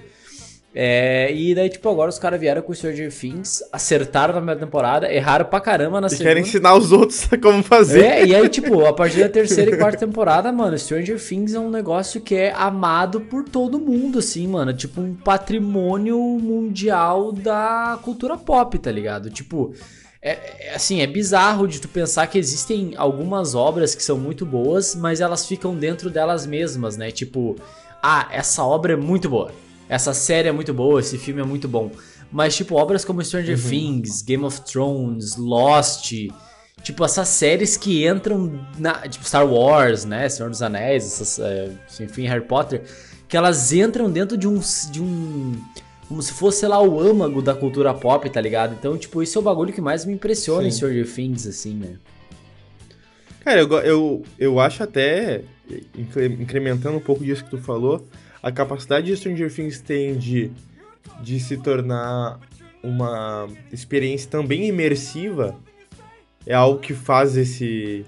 É, 0.77 1.33
e 1.33 1.55
daí, 1.55 1.71
tipo, 1.71 1.89
agora 1.89 2.11
os 2.11 2.19
caras 2.19 2.41
vieram 2.41 2.61
com 2.61 2.75
Stranger 2.75 3.13
Things, 3.13 3.63
acertaram 3.71 4.35
na 4.35 4.41
primeira 4.41 4.59
temporada, 4.61 5.13
erraram 5.13 5.45
pra 5.45 5.61
caramba 5.61 6.01
na 6.01 6.09
e 6.09 6.11
segunda. 6.11 6.29
querem 6.29 6.43
ensinar 6.43 6.75
os 6.75 6.91
outros 6.91 7.29
como 7.41 7.63
fazer. 7.63 8.05
É, 8.05 8.27
e 8.27 8.35
aí, 8.35 8.49
tipo, 8.49 8.85
a 8.85 8.93
partir 8.93 9.21
da 9.21 9.29
terceira 9.29 9.71
e 9.71 9.79
quarta 9.79 9.99
temporada, 10.05 10.51
mano, 10.51 10.77
Stranger 10.77 11.21
Things 11.21 11.55
é 11.55 11.61
um 11.61 11.71
negócio 11.71 12.21
que 12.21 12.35
é 12.35 12.53
amado 12.53 13.21
por 13.21 13.45
todo 13.45 13.79
mundo, 13.79 14.19
assim, 14.19 14.49
mano. 14.49 14.73
Tipo, 14.75 15.01
um 15.01 15.15
patrimônio 15.15 16.19
mundial 16.19 17.31
da 17.31 17.97
cultura 18.03 18.37
pop, 18.37 18.77
tá 18.79 18.91
ligado? 18.91 19.31
Tipo, 19.31 19.73
É, 20.21 20.71
é, 20.71 20.75
assim, 20.75 21.03
é 21.03 21.07
bizarro 21.07 21.69
de 21.69 21.79
tu 21.81 21.87
pensar 21.87 22.27
que 22.27 22.39
existem 22.39 22.95
algumas 22.97 23.55
obras 23.55 23.95
que 23.95 24.03
são 24.03 24.17
muito 24.17 24.47
boas, 24.47 24.95
mas 24.95 25.21
elas 25.21 25.47
ficam 25.47 25.77
dentro 25.77 26.09
delas 26.09 26.47
mesmas, 26.47 26.97
né? 26.97 27.11
Tipo, 27.11 27.57
ah, 28.03 28.27
essa 28.33 28.65
obra 28.65 28.95
é 28.95 28.97
muito 28.97 29.29
boa. 29.29 29.53
Essa 29.89 30.15
série 30.15 30.49
é 30.49 30.53
muito 30.53 30.73
boa, 30.73 31.01
esse 31.01 31.19
filme 31.19 31.41
é 31.41 31.45
muito 31.45 31.69
bom. 31.69 31.91
Mas, 32.33 32.57
tipo, 32.57 32.75
obras 32.75 33.05
como 33.05 33.25
Stranger 33.25 33.57
uhum. 33.57 33.71
Things, 33.71 34.23
Game 34.23 34.45
of 34.45 34.61
Thrones, 34.63 35.37
Lost, 35.37 36.13
tipo, 36.83 37.05
essas 37.05 37.29
séries 37.29 37.77
que 37.77 38.07
entram 38.07 38.61
na. 38.79 38.95
Tipo, 39.09 39.25
Star 39.25 39.47
Wars, 39.47 40.05
né? 40.05 40.29
Senhor 40.29 40.51
dos 40.51 40.63
Anéis, 40.63 41.05
essas, 41.05 41.39
é, 41.39 41.71
enfim, 42.01 42.27
Harry 42.27 42.45
Potter, 42.45 42.83
que 43.29 43.37
elas 43.37 43.73
entram 43.73 44.11
dentro 44.11 44.37
de 44.37 44.49
um. 44.49 44.61
De 44.91 45.01
um 45.01 45.53
como 46.09 46.23
se 46.23 46.33
fosse, 46.33 46.61
sei 46.61 46.69
lá, 46.69 46.83
o 46.83 47.01
âmago 47.01 47.41
da 47.41 47.55
cultura 47.55 47.95
pop, 47.95 48.29
tá 48.29 48.41
ligado? 48.41 48.75
Então, 48.79 48.97
tipo, 48.97 49.23
isso 49.23 49.39
é 49.39 49.41
o 49.41 49.43
bagulho 49.43 49.73
que 49.73 49.81
mais 49.81 50.05
me 50.05 50.13
impressiona 50.13 50.63
Sim. 50.63 50.69
em 50.69 50.71
Stranger 50.71 51.11
Things, 51.11 51.47
assim, 51.47 51.75
né? 51.75 51.97
Cara, 53.41 53.61
eu, 53.61 53.73
eu, 53.81 54.23
eu 54.39 54.61
acho 54.61 54.83
até, 54.83 55.43
incrementando 56.39 56.97
um 56.97 57.01
pouco 57.01 57.25
disso 57.25 57.45
que 57.45 57.51
tu 57.51 57.59
falou, 57.59 58.07
a 58.45 58.53
capacidade 58.53 59.07
de 59.07 59.17
Stranger 59.17 59.51
Things 59.51 59.81
tem 59.81 60.19
de, 60.19 60.51
de 61.23 61.41
se 61.41 61.57
tornar 61.57 62.39
uma 62.83 63.49
experiência 63.73 64.31
também 64.31 64.67
imersiva 64.67 65.57
é 66.47 66.53
algo 66.53 66.79
que 66.79 66.93
faz 66.93 67.39
esse 67.39 68.05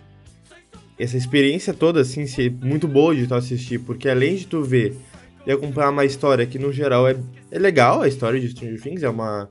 essa 0.99 1.17
experiência 1.17 1.73
toda 1.73 2.03
assim 2.03 2.27
ser 2.27 2.53
muito 2.53 2.87
boa 2.87 3.17
de 3.17 3.27
tu 3.27 3.35
assistir, 3.35 3.79
porque 3.79 4.11
além 4.11 4.37
de 4.37 4.47
tu 4.47 4.63
ver 4.63 4.95
e 5.47 5.51
acompanhar 5.51 5.89
uma 5.89 6.05
história 6.05 6.45
que 6.45 6.59
no 6.59 6.71
geral 6.71 7.09
é, 7.09 7.17
é 7.51 7.59
legal, 7.59 8.03
a 8.03 8.09
história 8.09 8.39
de 8.39 8.51
Stranger 8.51 8.83
Things 8.83 9.03
é 9.03 9.09
uma 9.09 9.51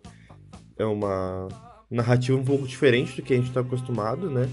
é 0.77 0.85
uma 0.85 1.47
narrativa 1.89 2.37
um 2.37 2.45
pouco 2.45 2.67
diferente 2.67 3.15
do 3.15 3.23
que 3.23 3.33
a 3.33 3.37
gente 3.37 3.47
está 3.47 3.61
acostumado, 3.61 4.29
né? 4.29 4.47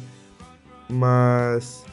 Mas 0.88 1.84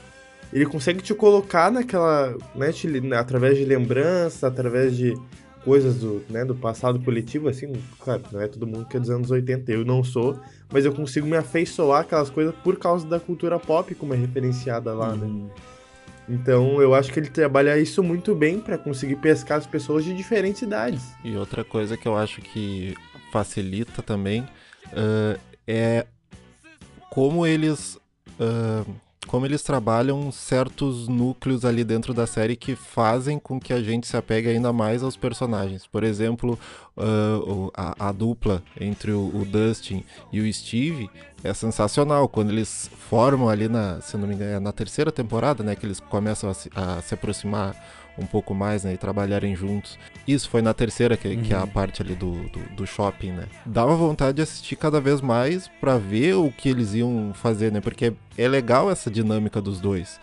ele 0.52 0.66
consegue 0.66 1.02
te 1.02 1.14
colocar 1.14 1.72
naquela, 1.72 2.36
né, 2.56 2.72
te, 2.72 2.88
através 3.14 3.58
de 3.58 3.66
lembranças, 3.66 4.44
através 4.44 4.96
de 4.96 5.16
coisas 5.64 5.96
do, 5.98 6.24
né, 6.30 6.44
do 6.46 6.56
passado 6.56 7.00
coletivo, 7.00 7.50
assim, 7.50 7.72
claro, 8.00 8.24
não 8.32 8.42
é 8.42 8.48
todo 8.48 8.66
mundo 8.66 8.86
que 8.86 8.98
é 8.98 9.00
dos 9.00 9.10
anos 9.10 9.30
80, 9.30 9.72
eu 9.72 9.86
não 9.86 10.04
sou, 10.04 10.40
mas 10.72 10.86
eu 10.86 10.94
consigo 10.94 11.28
me 11.28 11.38
afeiçoar 11.38 12.02
aquelas 12.02 12.30
coisas 12.30 12.56
por 12.64 12.78
causa 12.78 13.06
da 13.06 13.20
cultura 13.20 13.60
pop 13.60 13.94
como 13.96 14.14
é 14.14 14.18
referenciada 14.18 14.94
lá, 14.94 15.16
né? 15.16 15.26
uhum. 15.26 15.46
né? 15.46 15.52
Então 16.30 16.80
eu 16.80 16.94
acho 16.94 17.12
que 17.12 17.20
ele 17.20 17.30
trabalha 17.30 17.78
isso 17.80 18.04
muito 18.04 18.36
bem 18.36 18.60
para 18.60 18.78
conseguir 18.78 19.16
pescar 19.16 19.58
as 19.58 19.66
pessoas 19.66 20.06
de 20.06 20.14
diferentes 20.14 20.62
idades. 20.62 21.02
E 21.24 21.36
outra 21.36 21.64
coisa 21.64 21.98
que 21.98 22.08
eu 22.08 22.16
acho 22.16 22.40
que 22.40 22.96
facilita 23.32 24.04
também 24.04 24.42
uh, 24.42 25.40
é 25.68 26.06
como 27.10 27.48
eles 27.48 27.96
uh, 28.40 28.96
como 29.28 29.46
eles 29.46 29.62
trabalham 29.62 30.32
certos 30.32 31.08
núcleos 31.08 31.66
ali 31.66 31.84
dentro 31.84 32.14
da 32.14 32.26
série 32.26 32.56
que 32.56 32.76
fazem 32.76 33.38
com 33.38 33.60
que 33.60 33.74
a 33.74 33.82
gente 33.82 34.08
se 34.08 34.16
apegue 34.16 34.50
ainda 34.50 34.72
mais 34.72 35.04
aos 35.04 35.18
personagens. 35.18 35.86
Por 35.86 36.04
exemplo, 36.04 36.58
uh, 36.98 37.72
a, 37.76 38.10
a, 38.10 38.12
dupla 38.12 38.64
entre 38.80 39.12
o, 39.12 39.28
o, 39.28 39.46
Dustin 39.46 40.04
e 40.32 40.40
o 40.40 40.54
Steve 40.54 41.10
é 41.44 41.54
sensacional. 41.54 42.28
Quando 42.28 42.50
eles 42.52 42.90
formam 43.10 43.50
ali 43.50 43.68
na, 43.68 44.02
se 44.02 44.18
não 44.18 44.28
me 44.28 44.36
engano, 44.36 44.52
é 44.52 44.60
na 44.60 44.72
terceira 44.72 45.12
temporada, 45.12 45.64
né, 45.64 45.76
que 45.76 45.86
eles 45.86 46.00
começam 46.00 46.50
a 46.50 46.54
se, 46.54 46.70
a 46.74 47.02
se 47.02 47.14
aproximar 47.14 47.76
um 48.20 48.26
pouco 48.26 48.54
mais, 48.54 48.84
né? 48.84 48.94
E 48.94 48.98
trabalharem 48.98 49.56
juntos. 49.56 49.98
Isso 50.28 50.50
foi 50.50 50.62
na 50.62 50.74
terceira, 50.74 51.18
que, 51.18 51.28
uhum. 51.28 51.42
que 51.42 51.54
é 51.54 51.58
a 51.58 51.62
uhum. 51.62 51.68
parte 51.68 52.02
ali 52.02 52.16
do, 52.16 52.32
do, 52.50 52.60
do, 52.76 52.88
shopping, 52.88 53.32
né? 53.32 53.46
Dava 53.66 53.96
vontade 53.96 54.38
de 54.38 54.42
assistir 54.42 54.76
cada 54.76 55.00
vez 55.00 55.22
mais 55.22 55.68
para 55.80 55.98
ver 55.98 56.36
o 56.36 56.52
que 56.52 56.70
eles 56.70 56.94
iam 56.94 57.32
fazer, 57.34 57.72
né? 57.72 57.82
Porque 57.82 58.14
é 58.38 58.48
legal 58.48 58.92
essa 58.92 59.10
dinâmica 59.10 59.62
dos 59.62 59.80
dois. 59.80 60.20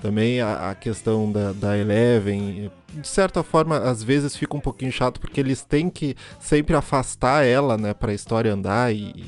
Também 0.00 0.40
a, 0.40 0.70
a 0.70 0.74
questão 0.74 1.30
da, 1.30 1.52
da 1.52 1.76
Eleven, 1.76 2.70
de 2.94 3.08
certa 3.08 3.42
forma, 3.42 3.78
às 3.78 4.02
vezes 4.02 4.36
fica 4.36 4.56
um 4.56 4.60
pouquinho 4.60 4.92
chato, 4.92 5.18
porque 5.18 5.40
eles 5.40 5.62
têm 5.62 5.90
que 5.90 6.14
sempre 6.38 6.76
afastar 6.76 7.44
ela, 7.44 7.76
né, 7.76 7.92
pra 7.92 8.14
história 8.14 8.52
andar 8.52 8.94
e. 8.94 9.24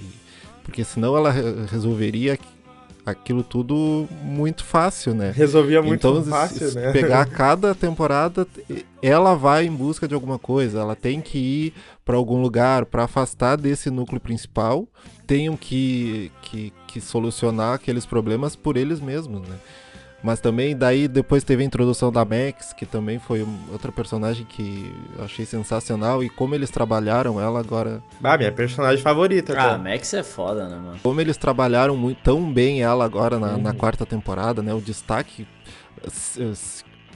Porque 0.63 0.85
senão 0.85 1.17
ela 1.17 1.33
resolveria 1.69 2.39
aquilo 3.05 3.43
tudo 3.43 4.09
muito 4.23 4.65
fácil, 4.65 5.15
né? 5.15 5.33
Resolvia 5.35 5.83
muito 5.83 6.07
então, 6.07 6.23
fácil, 6.25 6.69
se, 6.69 6.75
né? 6.75 6.93
Pegar 6.93 7.27
cada 7.27 7.75
temporada, 7.75 8.47
ela 9.03 9.35
vai 9.35 9.67
em 9.67 9.73
busca 9.73 10.07
de 10.07 10.15
alguma 10.15 10.39
coisa, 10.39 10.81
ela 10.81 10.97
tem 10.97 11.21
que 11.21 11.39
ir 11.39 11.75
para 12.05 12.17
algum 12.17 12.41
lugar 12.41 12.87
para 12.87 13.05
afastar 13.05 13.57
desse 13.57 13.91
núcleo 13.91 14.21
principal, 14.21 14.87
tenham 15.27 15.57
que, 15.57 16.31
que, 16.43 16.73
que 16.87 17.01
solucionar 17.01 17.75
aqueles 17.75 18.05
problemas 18.05 18.57
por 18.57 18.77
eles 18.77 19.01
mesmos, 19.01 19.49
né? 19.49 19.57
Mas 20.23 20.41
também 20.41 20.77
daí 20.77 21.09
depois 21.09 21.43
teve 21.43 21.63
a 21.63 21.67
introdução 21.67 22.13
da 22.13 22.25
Max, 22.25 22.73
que 22.73 22.85
também 22.85 23.19
foi 23.19 23.47
outra 23.73 23.91
personagem 23.91 24.45
que 24.45 24.95
eu 25.17 25.25
achei 25.25 25.47
sensacional. 25.47 26.23
E 26.23 26.29
como 26.29 26.55
eles 26.55 26.71
trabalharam 26.71 27.41
ela 27.41 27.59
agora. 27.59 28.03
Ah, 28.23 28.37
minha 28.37 28.53
personagem 28.53 29.03
favorita. 29.03 29.55
Ah, 29.59 29.75
a 29.75 29.79
Max 29.79 30.13
é 30.15 30.23
foda, 30.23 30.69
né, 30.69 30.77
mano? 30.77 30.99
Como 31.03 31.21
eles 31.21 31.37
trabalharam 31.37 31.97
muito, 31.97 32.23
tão 32.23 32.53
bem 32.53 32.83
ela 32.83 33.05
agora 33.05 33.39
na, 33.39 33.55
uhum. 33.55 33.63
na 33.63 33.73
quarta 33.73 34.05
temporada, 34.05 34.63
né? 34.63 34.75
O 34.75 34.81
destaque 34.81 35.47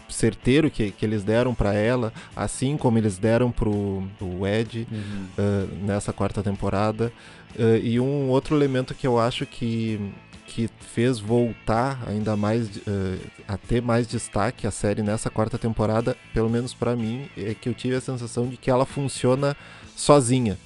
certeiro 0.09 0.71
que, 0.71 0.91
que 0.91 1.05
eles 1.05 1.25
deram 1.25 1.55
para 1.55 1.75
ela, 1.75 2.13
assim 2.35 2.77
como 2.77 2.99
eles 2.99 3.19
deram 3.19 3.51
pro, 3.51 4.05
pro 4.19 4.47
Ed 4.47 4.87
uhum. 4.91 5.27
uh, 5.39 5.85
nessa 5.85 6.13
quarta 6.13 6.43
temporada. 6.43 7.13
Uh, 7.59 7.77
e 7.83 8.01
um 8.01 8.29
outro 8.29 8.57
elemento 8.57 8.95
que 8.95 9.07
eu 9.07 9.19
acho 9.19 9.47
que 9.47 10.13
que 10.55 10.71
fez 10.95 11.19
voltar 11.19 12.05
ainda 12.07 12.37
mais 12.37 12.69
uh, 12.69 13.19
a 13.49 13.57
ter 13.57 13.83
mais 13.83 14.07
destaque 14.07 14.69
a 14.69 14.71
série 14.71 15.03
nessa 15.03 15.29
quarta 15.29 15.59
temporada, 15.59 16.17
pelo 16.33 16.49
menos 16.49 16.73
para 16.73 16.95
mim, 16.95 17.29
é 17.37 17.55
que 17.55 17.69
eu 17.69 17.75
tive 17.75 17.97
a 17.97 18.01
sensação 18.01 18.47
de 18.47 18.57
que 18.57 18.71
ela 18.71 18.87
funciona 18.87 19.57
sozinha. 19.97 20.57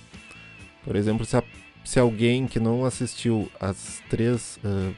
Por 0.85 0.95
exemplo, 0.95 1.25
se, 1.25 1.39
a, 1.39 1.43
se 1.87 1.99
alguém 1.99 2.47
que 2.47 2.61
não 2.61 2.85
assistiu 2.85 3.51
as 3.59 4.03
três 4.11 4.59
uh, 4.63 4.95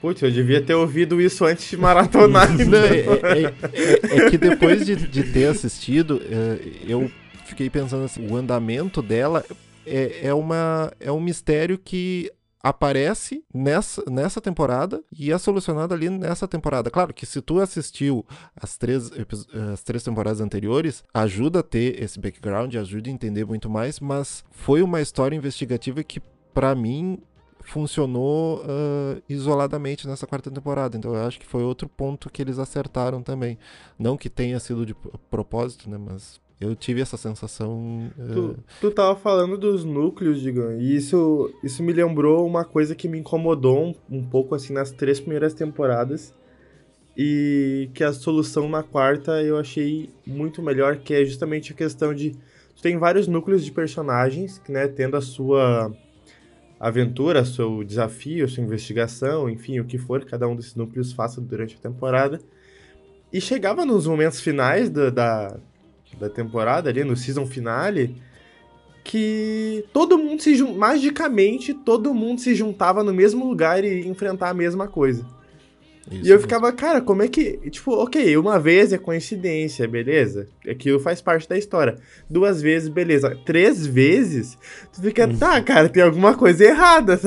Putz, 0.00 0.20
eu 0.20 0.32
devia 0.32 0.60
ter 0.60 0.74
ouvido 0.74 1.20
isso 1.20 1.44
antes 1.44 1.70
de 1.70 1.76
maratonar. 1.76 2.50
Não, 2.52 2.78
é, 2.78 2.98
é, 2.98 4.16
é, 4.16 4.26
é, 4.26 4.30
que 4.30 4.36
depois 4.36 4.84
de, 4.84 4.96
de 4.96 5.22
ter 5.22 5.46
assistido, 5.46 6.20
eu 6.88 7.08
fiquei 7.44 7.70
pensando 7.70 8.06
assim, 8.06 8.26
o 8.28 8.34
andamento 8.34 9.00
dela 9.00 9.44
é, 9.86 10.26
é, 10.26 10.34
uma, 10.34 10.92
é 10.98 11.12
um 11.12 11.20
mistério 11.20 11.78
que 11.78 12.32
aparece 12.62 13.44
nessa, 13.52 14.02
nessa 14.08 14.40
temporada 14.40 15.02
e 15.10 15.32
é 15.32 15.38
solucionado 15.38 15.92
ali 15.92 16.08
nessa 16.08 16.46
temporada. 16.46 16.90
Claro 16.90 17.12
que 17.12 17.26
se 17.26 17.40
tu 17.42 17.58
assistiu 17.58 18.24
as 18.54 18.76
três, 18.76 19.10
as 19.72 19.82
três 19.82 20.02
temporadas 20.04 20.40
anteriores, 20.40 21.02
ajuda 21.12 21.60
a 21.60 21.62
ter 21.62 22.00
esse 22.00 22.20
background, 22.20 22.74
ajuda 22.76 23.08
a 23.08 23.12
entender 23.12 23.44
muito 23.44 23.68
mais, 23.68 23.98
mas 23.98 24.44
foi 24.50 24.82
uma 24.82 25.00
história 25.00 25.34
investigativa 25.34 26.04
que, 26.04 26.20
para 26.54 26.74
mim, 26.74 27.18
funcionou 27.64 28.60
uh, 28.60 29.22
isoladamente 29.28 30.06
nessa 30.06 30.26
quarta 30.26 30.50
temporada. 30.50 30.96
Então 30.96 31.14
eu 31.14 31.26
acho 31.26 31.40
que 31.40 31.46
foi 31.46 31.62
outro 31.62 31.88
ponto 31.88 32.30
que 32.30 32.42
eles 32.42 32.58
acertaram 32.58 33.22
também. 33.22 33.58
Não 33.98 34.16
que 34.16 34.30
tenha 34.30 34.58
sido 34.60 34.86
de 34.86 34.94
propósito, 35.30 35.88
né? 35.88 35.98
Mas 35.98 36.40
eu 36.64 36.74
tive 36.76 37.00
essa 37.00 37.16
sensação. 37.16 38.10
Tu, 38.32 38.40
uh... 38.40 38.56
tu 38.80 38.90
tava 38.90 39.16
falando 39.16 39.56
dos 39.58 39.84
núcleos, 39.84 40.40
Digão, 40.40 40.80
e 40.80 40.96
isso, 40.96 41.52
isso 41.62 41.82
me 41.82 41.92
lembrou 41.92 42.46
uma 42.46 42.64
coisa 42.64 42.94
que 42.94 43.08
me 43.08 43.18
incomodou 43.18 43.86
um, 43.86 43.94
um 44.18 44.24
pouco 44.24 44.54
assim 44.54 44.72
nas 44.72 44.90
três 44.90 45.20
primeiras 45.20 45.54
temporadas. 45.54 46.34
E 47.14 47.90
que 47.92 48.02
a 48.02 48.12
solução 48.12 48.68
na 48.70 48.82
quarta 48.82 49.42
eu 49.42 49.58
achei 49.58 50.08
muito 50.26 50.62
melhor, 50.62 50.96
que 50.96 51.12
é 51.12 51.24
justamente 51.24 51.72
a 51.72 51.76
questão 51.76 52.14
de. 52.14 52.30
Tu 52.74 52.82
tem 52.82 52.96
vários 52.96 53.28
núcleos 53.28 53.64
de 53.64 53.70
personagens, 53.70 54.62
né, 54.66 54.88
tendo 54.88 55.16
a 55.16 55.20
sua 55.20 55.92
aventura, 56.80 57.44
seu 57.44 57.84
desafio, 57.84 58.48
sua 58.48 58.64
investigação, 58.64 59.48
enfim, 59.48 59.78
o 59.78 59.84
que 59.84 59.98
for 59.98 60.20
que 60.20 60.26
cada 60.26 60.48
um 60.48 60.56
desses 60.56 60.74
núcleos 60.74 61.12
faça 61.12 61.40
durante 61.40 61.76
a 61.76 61.78
temporada. 61.78 62.40
E 63.32 63.40
chegava 63.40 63.86
nos 63.86 64.06
momentos 64.06 64.40
finais 64.40 64.90
da, 64.90 65.08
da, 65.08 65.56
da 66.22 66.30
temporada, 66.30 66.88
ali 66.88 67.02
no 67.02 67.16
season 67.16 67.44
finale, 67.44 68.14
que 69.02 69.84
todo 69.92 70.16
mundo 70.16 70.40
se 70.40 70.62
magicamente 70.62 71.74
todo 71.74 72.14
mundo 72.14 72.40
se 72.40 72.54
juntava 72.54 73.02
no 73.02 73.12
mesmo 73.12 73.44
lugar 73.44 73.84
e 73.84 74.06
enfrentar 74.06 74.50
a 74.50 74.54
mesma 74.54 74.86
coisa. 74.86 75.26
Isso 76.10 76.26
e 76.26 76.30
eu 76.30 76.40
ficava, 76.40 76.72
cara, 76.72 77.00
como 77.00 77.22
é 77.22 77.28
que. 77.28 77.58
Tipo, 77.70 77.92
ok, 77.92 78.36
uma 78.36 78.58
vez 78.58 78.92
é 78.92 78.98
coincidência, 78.98 79.86
beleza? 79.86 80.48
Aquilo 80.68 80.98
faz 81.00 81.20
parte 81.20 81.48
da 81.48 81.56
história. 81.56 81.96
Duas 82.28 82.60
vezes, 82.60 82.88
beleza. 82.88 83.36
Três 83.44 83.86
vezes, 83.86 84.58
tu 84.92 85.00
fica, 85.00 85.26
hum. 85.26 85.36
tá, 85.36 85.60
cara, 85.62 85.88
tem 85.88 86.02
alguma 86.02 86.36
coisa 86.36 86.64
errada. 86.64 87.20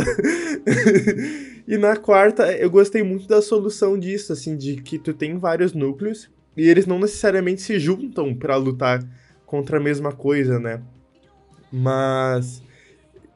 e 1.67 1.77
na 1.77 1.95
quarta, 1.95 2.51
eu 2.51 2.69
gostei 2.69 3.01
muito 3.01 3.27
da 3.27 3.41
solução 3.41 3.97
disso, 3.97 4.33
assim, 4.33 4.57
de 4.57 4.75
que 4.77 4.99
tu 4.99 5.13
tem 5.13 5.37
vários 5.37 5.73
núcleos 5.73 6.29
e 6.55 6.67
eles 6.67 6.85
não 6.85 6.99
necessariamente 6.99 7.61
se 7.61 7.79
juntam 7.79 8.33
para 8.33 8.55
lutar 8.55 9.03
contra 9.45 9.77
a 9.77 9.81
mesma 9.81 10.11
coisa, 10.11 10.59
né? 10.59 10.81
Mas 11.71 12.63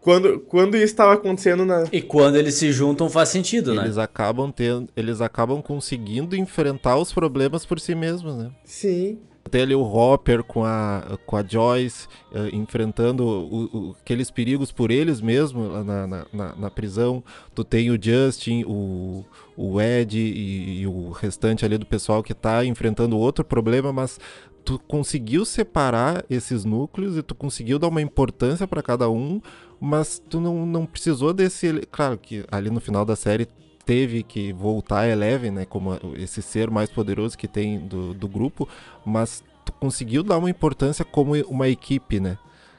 quando, 0.01 0.39
quando 0.39 0.75
isso 0.75 0.85
estava 0.85 1.13
acontecendo 1.13 1.65
na. 1.65 1.85
E 1.91 2.01
quando 2.01 2.38
eles 2.38 2.55
se 2.55 2.71
juntam 2.71 3.09
faz 3.09 3.29
sentido, 3.29 3.73
né? 3.73 3.83
Eles 3.83 3.97
acabam 3.97 4.51
tendo, 4.51 4.89
eles 4.95 5.19
acabam 5.19 5.61
conseguindo 5.61 6.35
enfrentar 6.35 6.97
os 6.97 7.11
problemas 7.11 7.65
por 7.65 7.79
si 7.79 7.93
mesmos, 7.93 8.35
né? 8.38 8.51
Sim. 8.63 9.19
Tem 9.50 9.63
ali 9.63 9.75
o 9.75 9.82
Hopper 9.82 10.44
com 10.44 10.63
a, 10.63 11.18
com 11.25 11.36
a 11.36 11.44
Joyce 11.44 12.08
eh, 12.34 12.50
enfrentando 12.53 13.25
o- 13.25 13.65
o- 13.89 13.96
aqueles 14.01 14.29
perigos 14.32 14.72
por 14.72 14.91
eles 14.91 15.20
mesmos 15.22 15.86
na, 15.86 16.08
na, 16.08 16.25
na- 16.32 16.56
na 16.56 16.70
prisão. 16.72 17.24
Tu 17.56 17.63
tem 17.63 17.89
o 17.91 18.00
Justin, 18.01 18.63
o, 18.68 19.25
o 19.58 19.82
Ed 19.82 20.18
e, 20.18 20.82
e 20.82 20.88
o 20.88 21.10
restante 21.12 21.65
ali 21.65 21.77
do 21.77 21.86
pessoal 21.86 22.22
que 22.24 22.34
tá 22.34 22.63
enfrentando 22.63 23.18
outro 23.18 23.44
problema, 23.44 23.91
mas 23.91 24.20
tu 24.63 24.77
conseguiu 24.88 25.46
separar 25.46 26.24
esses 26.29 26.63
núcleos 26.63 27.18
e 27.18 27.24
tu 27.24 27.34
conseguiu 27.34 27.79
dar 27.79 27.88
uma 27.88 28.01
importância 28.01 28.68
para 28.68 28.84
cada 28.84 29.10
um, 29.10 29.41
mas 29.79 30.22
tu 30.29 30.39
não, 30.39 30.65
não 30.65 30.86
precisou 30.86 31.34
desse. 31.34 31.82
Claro 31.91 32.18
que 32.18 32.46
ali 32.51 32.70
no 32.70 32.79
final 32.79 33.03
da 33.06 33.15
série 33.15 33.48
teve 33.89 34.22
que 34.22 34.53
voltar 34.53 35.00
a 35.00 35.08
Eleven, 35.08 35.50
né, 35.50 35.65
como 35.65 36.00
esse 36.13 36.43
ser 36.43 36.69
mais 36.69 36.91
poderoso 36.91 37.36
que 37.36 37.48
tem 37.48 37.79
do, 37.79 38.13
do 38.13 38.27
grupo, 38.27 38.69
mas 39.03 39.43
conseguiu 39.79 40.22
dar 40.22 40.38
uma 40.38 40.48
importância 40.48 41.03
como 41.03 41.34
uma 41.48 41.67
equipe, 41.67 42.19
né? 42.19 42.38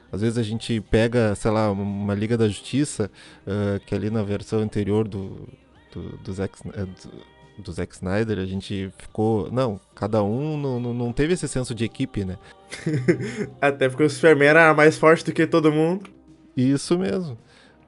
Às 0.09 0.21
vezes 0.21 0.37
a 0.37 0.43
gente 0.43 0.79
pega, 0.79 1.35
sei 1.35 1.51
lá, 1.51 1.69
uma 1.69 2.13
Liga 2.13 2.37
da 2.37 2.47
Justiça, 2.47 3.11
ah, 3.45 3.77
que 3.85 3.93
ali 3.93 4.09
na 4.09 4.23
versão 4.23 4.59
anterior 4.59 5.05
do, 5.05 5.49
do, 5.93 6.17
do, 6.17 6.31
Zack, 6.31 6.57
eh, 6.73 6.87
do 7.57 7.73
Zack 7.73 7.93
Snyder, 7.93 8.39
a 8.39 8.45
gente 8.45 8.89
ficou. 8.97 9.51
Não, 9.51 9.81
cada 9.93 10.23
um 10.23 10.57
não, 10.57 10.79
não, 10.79 10.93
não 10.93 11.11
teve 11.11 11.33
esse 11.33 11.47
senso 11.47 11.75
de 11.75 11.83
equipe, 11.83 12.23
né? 12.23 12.37
Até 13.59 13.89
porque 13.89 14.03
o 14.03 14.09
Superman 14.09 14.47
era 14.47 14.73
mais 14.73 14.97
forte 14.97 15.25
do 15.25 15.33
que 15.33 15.45
todo 15.45 15.73
mundo. 15.73 16.09
Isso 16.55 16.97
mesmo. 16.97 17.37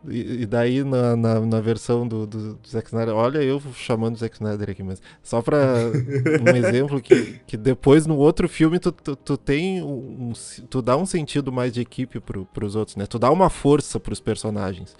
E, 0.07 0.41
e 0.41 0.45
daí 0.45 0.83
na, 0.83 1.15
na, 1.15 1.39
na 1.39 1.61
versão 1.61 2.07
do, 2.07 2.27
do, 2.27 2.55
do 2.55 2.67
Zack 2.67 2.87
Snyder, 2.87 3.15
olha 3.15 3.41
eu 3.41 3.61
chamando 3.73 4.15
o 4.15 4.17
Zack 4.17 4.35
Snyder 4.35 4.69
aqui, 4.69 4.83
mas 4.83 5.01
só 5.21 5.41
pra 5.41 5.57
um 6.41 6.55
exemplo 6.55 7.01
que, 7.01 7.39
que 7.47 7.55
depois 7.55 8.05
no 8.05 8.17
outro 8.17 8.49
filme 8.49 8.79
tu, 8.79 8.91
tu, 8.91 9.15
tu 9.15 9.37
tem 9.37 9.81
um, 9.81 10.33
tu 10.69 10.81
dá 10.81 10.97
um 10.97 11.05
sentido 11.05 11.51
mais 11.51 11.71
de 11.71 11.81
equipe 11.81 12.19
pro, 12.19 12.45
pros 12.45 12.75
outros, 12.75 12.97
né? 12.97 13.05
Tu 13.05 13.17
dá 13.17 13.31
uma 13.31 13.49
força 13.49 13.99
pros 13.99 14.19
personagens. 14.19 14.95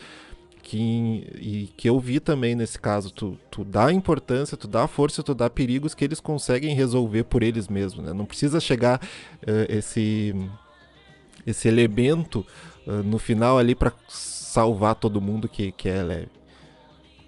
Que, 0.62 1.28
e 1.42 1.70
que 1.76 1.90
eu 1.90 2.00
vi 2.00 2.22
também 2.22 2.56
nesse 2.56 2.80
caso, 2.80 3.12
tu, 3.12 3.38
tu 3.52 3.66
dá 3.66 3.92
importância, 3.92 4.56
tu 4.56 4.66
dá 4.66 4.88
força, 4.88 5.22
tu 5.22 5.36
dá 5.36 5.50
perigos 5.50 5.94
que 5.94 6.06
eles 6.06 6.22
conseguem 6.22 6.74
resolver 6.74 7.26
por 7.26 7.44
eles 7.44 7.68
mesmos, 7.68 8.06
né? 8.06 8.14
Não 8.14 8.26
precisa 8.26 8.62
chegar 8.62 9.02
eh, 9.46 9.68
esse 9.70 10.34
esse 11.46 11.68
elemento 11.68 12.46
ah, 12.88 13.02
no 13.04 13.18
final 13.18 13.58
ali 13.58 13.76
pra 13.76 13.92
salvar 14.54 14.94
todo 14.96 15.20
mundo 15.20 15.50
que, 15.50 15.72
que 15.72 15.90
é 15.90 16.04
leve. 16.04 16.28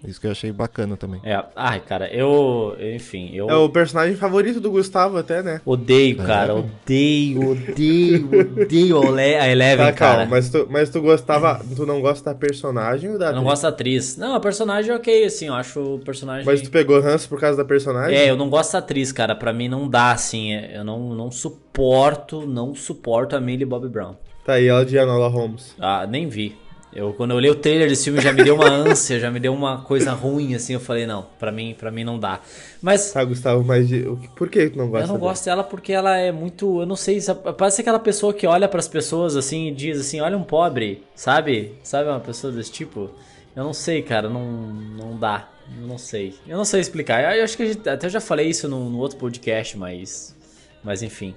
Isso 0.06 0.20
que 0.20 0.26
eu 0.28 0.30
achei 0.30 0.52
bacana 0.52 0.96
também. 0.96 1.20
É, 1.24 1.42
ai, 1.56 1.80
cara, 1.80 2.06
eu. 2.14 2.76
Enfim, 2.94 3.30
eu. 3.34 3.50
É 3.50 3.56
o 3.56 3.68
personagem 3.68 4.14
favorito 4.14 4.60
do 4.60 4.70
Gustavo, 4.70 5.16
até, 5.16 5.42
né? 5.42 5.60
Odeio, 5.64 6.18
cara, 6.18 6.54
odeio, 6.54 7.50
odeio, 7.50 8.30
odeio 8.62 9.02
a 9.02 9.06
Ele- 9.08 9.34
a 9.36 9.48
Eleven, 9.48 9.86
Tá, 9.86 9.92
calma, 9.92 10.16
cara. 10.18 10.28
mas 10.28 10.48
tu, 10.50 10.66
mas 10.70 10.90
tu 10.90 11.00
gostava. 11.00 11.60
Tu 11.74 11.84
não 11.84 12.00
gosta 12.00 12.32
da 12.32 12.38
personagem 12.38 13.10
ou 13.10 13.18
da 13.18 13.30
Eu 13.30 13.36
não 13.36 13.42
gosto 13.42 13.62
da 13.62 13.70
atriz. 13.70 14.16
Não, 14.16 14.34
a 14.36 14.40
personagem 14.40 14.92
é 14.92 14.94
ok, 14.94 15.24
assim, 15.24 15.46
eu 15.46 15.54
acho 15.54 15.80
o 15.80 15.98
personagem. 15.98 16.46
Mas 16.46 16.62
tu 16.62 16.70
pegou 16.70 17.00
ranço 17.00 17.28
por 17.28 17.40
causa 17.40 17.56
da 17.56 17.64
personagem? 17.64 18.16
É, 18.16 18.30
eu 18.30 18.36
não 18.36 18.48
gosto 18.48 18.72
da 18.74 18.78
atriz, 18.78 19.10
cara. 19.10 19.34
Pra 19.34 19.52
mim 19.52 19.66
não 19.68 19.88
dá, 19.88 20.12
assim. 20.12 20.52
é- 20.52 20.76
Eu 20.78 20.84
não, 20.84 21.14
não 21.14 21.32
suporto, 21.32 22.46
não 22.46 22.76
suporto 22.76 23.34
a 23.34 23.40
Millie 23.40 23.64
Bobby 23.66 23.88
Brown. 23.88 24.14
Tá 24.44 24.52
aí, 24.52 24.68
ela 24.68 24.84
de 24.86 24.96
Enola 24.96 25.26
Holmes. 25.26 25.74
Ah, 25.80 26.06
nem 26.06 26.28
vi. 26.28 26.54
Eu, 26.96 27.12
quando 27.12 27.32
eu 27.32 27.36
olhei 27.36 27.50
o 27.50 27.54
trailer 27.54 27.90
desse 27.90 28.04
filme 28.04 28.22
já 28.22 28.32
me 28.32 28.42
deu 28.42 28.54
uma 28.54 28.70
ânsia, 28.70 29.20
já 29.20 29.30
me 29.30 29.38
deu 29.38 29.52
uma 29.52 29.82
coisa 29.82 30.12
ruim, 30.12 30.54
assim. 30.54 30.72
Eu 30.72 30.80
falei, 30.80 31.04
não, 31.04 31.26
pra 31.38 31.52
mim, 31.52 31.76
pra 31.78 31.90
mim 31.90 32.04
não 32.04 32.18
dá. 32.18 32.40
Mas 32.80 33.12
Tá, 33.12 33.22
Gustavo, 33.22 33.62
mas 33.62 33.86
de... 33.86 34.02
por 34.34 34.48
que 34.48 34.70
tu 34.70 34.78
não 34.78 34.88
gosta 34.88 35.04
eu 35.04 35.12
não 35.12 35.18
gosto 35.20 35.44
dela 35.44 35.62
porque 35.62 35.92
ela 35.92 36.16
é 36.16 36.32
muito. 36.32 36.80
Eu 36.80 36.86
não 36.86 36.96
sei, 36.96 37.20
parece 37.58 37.82
aquela 37.82 37.98
pessoa 37.98 38.32
que 38.32 38.46
olha 38.46 38.66
pras 38.66 38.88
pessoas 38.88 39.36
assim 39.36 39.68
e 39.68 39.72
diz 39.72 40.00
assim: 40.00 40.22
olha 40.22 40.38
um 40.38 40.42
pobre, 40.42 41.04
sabe? 41.14 41.74
Sabe 41.82 42.08
uma 42.08 42.18
pessoa 42.18 42.50
desse 42.50 42.72
tipo? 42.72 43.10
Eu 43.54 43.62
não 43.62 43.74
sei, 43.74 44.00
cara, 44.00 44.30
não, 44.30 44.42
não 44.42 45.18
dá. 45.18 45.50
Eu 45.78 45.86
não 45.86 45.98
sei. 45.98 46.34
Eu 46.48 46.56
não 46.56 46.64
sei 46.64 46.80
explicar. 46.80 47.36
Eu 47.36 47.44
acho 47.44 47.58
que 47.58 47.62
a 47.62 47.66
gente, 47.66 47.86
até 47.86 48.08
já 48.08 48.22
falei 48.22 48.48
isso 48.48 48.68
no, 48.68 48.88
no 48.88 48.96
outro 48.98 49.18
podcast, 49.18 49.76
mas. 49.76 50.34
Mas 50.82 51.02
enfim. 51.02 51.34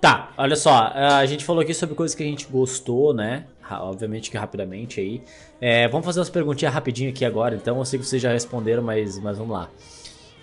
Tá, 0.00 0.32
olha 0.38 0.56
só. 0.56 0.92
A 0.94 1.26
gente 1.26 1.44
falou 1.44 1.60
aqui 1.60 1.74
sobre 1.74 1.94
coisas 1.94 2.14
que 2.14 2.22
a 2.22 2.26
gente 2.26 2.46
gostou, 2.46 3.12
né? 3.12 3.44
Obviamente 3.70 4.30
que 4.30 4.36
rapidamente 4.36 5.00
aí. 5.00 5.22
É, 5.60 5.88
vamos 5.88 6.04
fazer 6.06 6.20
umas 6.20 6.30
perguntinhas 6.30 6.72
rapidinho 6.72 7.10
aqui 7.10 7.24
agora, 7.24 7.54
então. 7.54 7.78
Eu 7.78 7.84
sei 7.84 7.98
que 7.98 8.04
vocês 8.06 8.20
já 8.22 8.32
responderam, 8.32 8.82
mas, 8.82 9.18
mas 9.18 9.38
vamos 9.38 9.52
lá. 9.54 9.68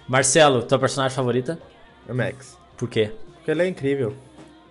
Marcelo, 0.07 0.61
tua 0.63 0.77
personagem 0.79 1.15
favorita? 1.15 1.59
É 2.07 2.13
Max. 2.13 2.57
Por 2.77 2.89
quê? 2.89 3.11
Porque 3.35 3.51
ela 3.51 3.63
é 3.63 3.67
incrível. 3.67 4.13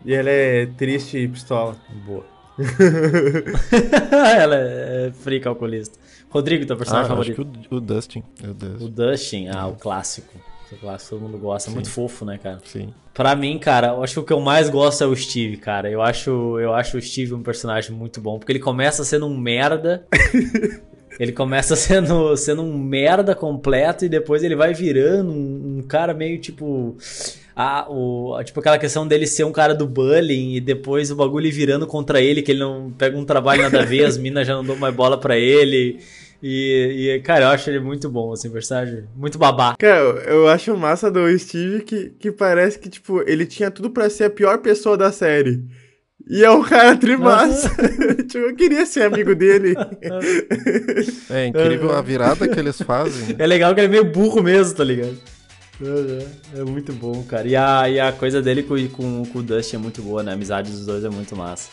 E 0.05 0.15
ela 0.15 0.31
é 0.31 0.67
triste 0.67 1.17
e 1.19 1.27
pistola. 1.27 1.77
Boa. 2.07 2.25
Ela 4.39 4.57
é 4.57 5.13
free 5.13 5.41
calculista. 5.41 5.99
Rodrigo, 6.31 6.67
teu 6.67 6.77
personagem 6.77 7.11
Ah, 7.11 7.19
acho 7.19 7.33
que 7.33 7.41
o, 7.41 7.77
o 7.77 7.81
Dustin. 7.81 8.23
É 8.43 8.47
o 8.47 8.51
O 8.51 8.55
Dustin. 8.55 8.91
Dustin, 8.91 9.49
ah, 9.49 9.67
o 9.67 9.75
clássico. 9.75 10.33
Clássico 10.81 11.11
todo 11.11 11.23
mundo 11.23 11.39
gosta, 11.39 11.71
muito 11.71 11.91
fofo, 11.91 12.25
né, 12.25 12.39
cara? 12.43 12.59
Sim. 12.65 12.93
Pra 13.13 13.37
mim, 13.37 13.59
cara, 13.59 13.89
eu 13.89 14.03
acho 14.03 14.15
que 14.15 14.21
o 14.21 14.25
que 14.25 14.33
eu 14.33 14.41
mais 14.41 14.69
gosto 14.69 15.05
é 15.05 15.07
o 15.07 15.15
Steve, 15.15 15.57
cara. 15.57 15.91
Eu 15.91 16.03
acho, 16.03 16.59
eu 16.59 16.75
acho 16.75 16.99
o 16.99 17.01
Steve 17.01 17.35
um 17.35 17.43
personagem 17.43 17.93
muito 17.93 18.21
bom, 18.21 18.39
porque 18.39 18.53
ele 18.53 18.59
começa 18.59 19.05
sendo 19.05 19.27
um 19.27 19.37
merda. 19.37 20.07
ele 21.19 21.33
começa 21.33 21.77
sendo, 21.77 22.37
sendo 22.37 22.63
um 22.63 22.77
merda 22.77 23.35
completo 23.35 24.05
e 24.05 24.09
depois 24.09 24.43
ele 24.43 24.57
vai 24.57 24.75
virando 24.75 25.31
um, 25.31 25.79
um 25.79 25.83
cara 25.83 26.13
meio 26.13 26.39
tipo. 26.41 26.97
A, 27.57 27.87
o, 27.89 28.37
tipo 28.43 28.59
aquela 28.59 28.79
questão 28.79 29.07
dele 29.07 29.29
ser 29.29 29.45
um 29.45 29.53
cara 29.53 29.77
do 29.77 29.87
bullying 29.87 30.57
e 30.57 30.61
depois 30.61 31.13
o 31.13 31.15
bagulho 31.15 31.47
ir 31.47 31.53
virando 31.53 31.87
contra 31.87 32.21
ele, 32.21 32.43
que 32.43 32.51
ele 32.51 32.59
não 32.59 32.91
pega 32.91 33.17
um 33.17 33.25
trabalho 33.25 33.63
nada 33.63 33.83
a 33.83 33.85
ver, 33.85 34.05
as 34.05 34.19
minas 34.19 34.45
já 34.45 34.55
não 34.55 34.65
dão 34.65 34.75
mais 34.75 34.93
bola 34.93 35.17
pra 35.17 35.37
ele. 35.39 36.01
E, 36.47 37.09
e, 37.17 37.21
cara, 37.21 37.47
eu 37.47 37.49
acho 37.49 37.71
ele 37.71 37.81
muito 37.81 38.07
bom, 38.11 38.31
assim, 38.31 38.51
personagem 38.51 39.05
muito 39.17 39.39
babá. 39.39 39.75
Cara, 39.79 39.99
eu- 40.27 40.47
acho 40.47 40.77
massa 40.77 41.11
do 41.11 41.27
Steve 41.39 41.81
que, 41.83 42.11
que 42.21 42.31
parece 42.31 42.79
que, 42.79 42.91
tipo, 42.91 43.23
ele 43.27 43.47
tinha 43.47 43.71
tudo 43.71 43.89
pra 43.89 44.11
ser 44.11 44.25
a 44.25 44.31
pior 44.31 44.59
pessoa 44.59 44.95
da 44.95 45.11
série. 45.11 45.65
E 46.29 46.45
é 46.45 46.51
um 46.51 46.63
cara 46.63 46.95
trimassa. 46.99 47.71
tipo, 48.29 48.37
eu 48.37 48.55
queria 48.55 48.85
ser 48.85 49.05
amigo 49.05 49.35
dele. 49.35 49.75
É 51.31 51.47
incrível 51.47 51.93
a 51.93 52.03
virada 52.03 52.47
que 52.47 52.61
eles 52.61 52.79
fazem. 52.83 53.37
É 53.39 53.47
legal 53.47 53.75
que 53.75 53.81
ele 53.81 53.87
é 53.87 53.91
meio 53.91 54.05
burro 54.05 54.43
mesmo, 54.43 54.75
tá 54.77 54.85
ligado? 54.85 55.17
É 56.55 56.63
muito 56.63 56.93
bom, 56.93 57.23
cara. 57.23 57.49
E 57.49 57.57
a, 57.57 57.89
e 57.89 57.99
a 57.99 58.13
coisa 58.13 58.43
dele 58.43 58.63
com, 58.63 58.77
com, 58.89 59.25
com 59.25 59.39
o 59.39 59.43
Dustin 59.43 59.77
é 59.77 59.79
muito 59.79 60.03
boa, 60.03 60.23
né? 60.23 60.33
A 60.33 60.35
amizade 60.35 60.71
dos 60.71 60.85
dois 60.85 61.05
é 61.05 61.09
muito 61.09 61.35
massa. 61.35 61.71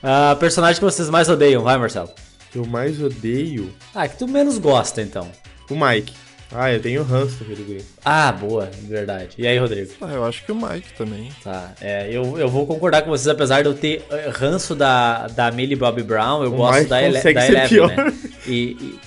Ah, 0.00 0.36
personagem 0.38 0.78
que 0.78 0.84
vocês 0.84 1.10
mais 1.10 1.28
odeiam, 1.28 1.64
vai, 1.64 1.76
Marcelo. 1.76 2.10
Eu 2.54 2.64
mais 2.66 3.00
odeio 3.02 3.72
Ah, 3.94 4.08
que 4.08 4.16
tu 4.18 4.26
menos 4.26 4.58
gosta, 4.58 5.02
então. 5.02 5.28
o 5.70 5.74
Mike. 5.74 6.12
Ah, 6.50 6.72
eu 6.72 6.80
tenho 6.80 7.02
ranço 7.02 7.36
daquele 7.40 7.62
guri. 7.62 7.84
Ah, 8.02 8.32
boa, 8.32 8.70
verdade. 8.84 9.34
E 9.36 9.46
aí, 9.46 9.58
Rodrigo? 9.58 9.92
Ah, 10.00 10.12
eu 10.14 10.24
acho 10.24 10.42
que 10.46 10.50
o 10.50 10.56
Mike 10.56 10.94
também. 10.96 11.30
Tá, 11.44 11.72
é, 11.78 12.08
eu, 12.10 12.38
eu 12.38 12.48
vou 12.48 12.66
concordar 12.66 13.02
com 13.02 13.10
vocês, 13.10 13.28
apesar 13.28 13.60
de 13.60 13.68
eu 13.68 13.74
ter 13.74 14.02
eh, 14.10 14.30
ranço 14.32 14.74
da, 14.74 15.26
da 15.26 15.50
Millie 15.50 15.76
Bobby 15.76 16.02
Brown, 16.02 16.42
eu 16.42 16.52
O 16.54 16.56
gosto 16.56 16.78
Mike 16.78 16.88
da, 16.88 17.02
Ele 17.02 17.12
da 17.12 17.20
ser 17.20 17.36
Eleven, 17.36 17.68
pior. 17.68 17.94
né? 17.94 18.14
E, 18.46 18.50
e- 18.80 18.98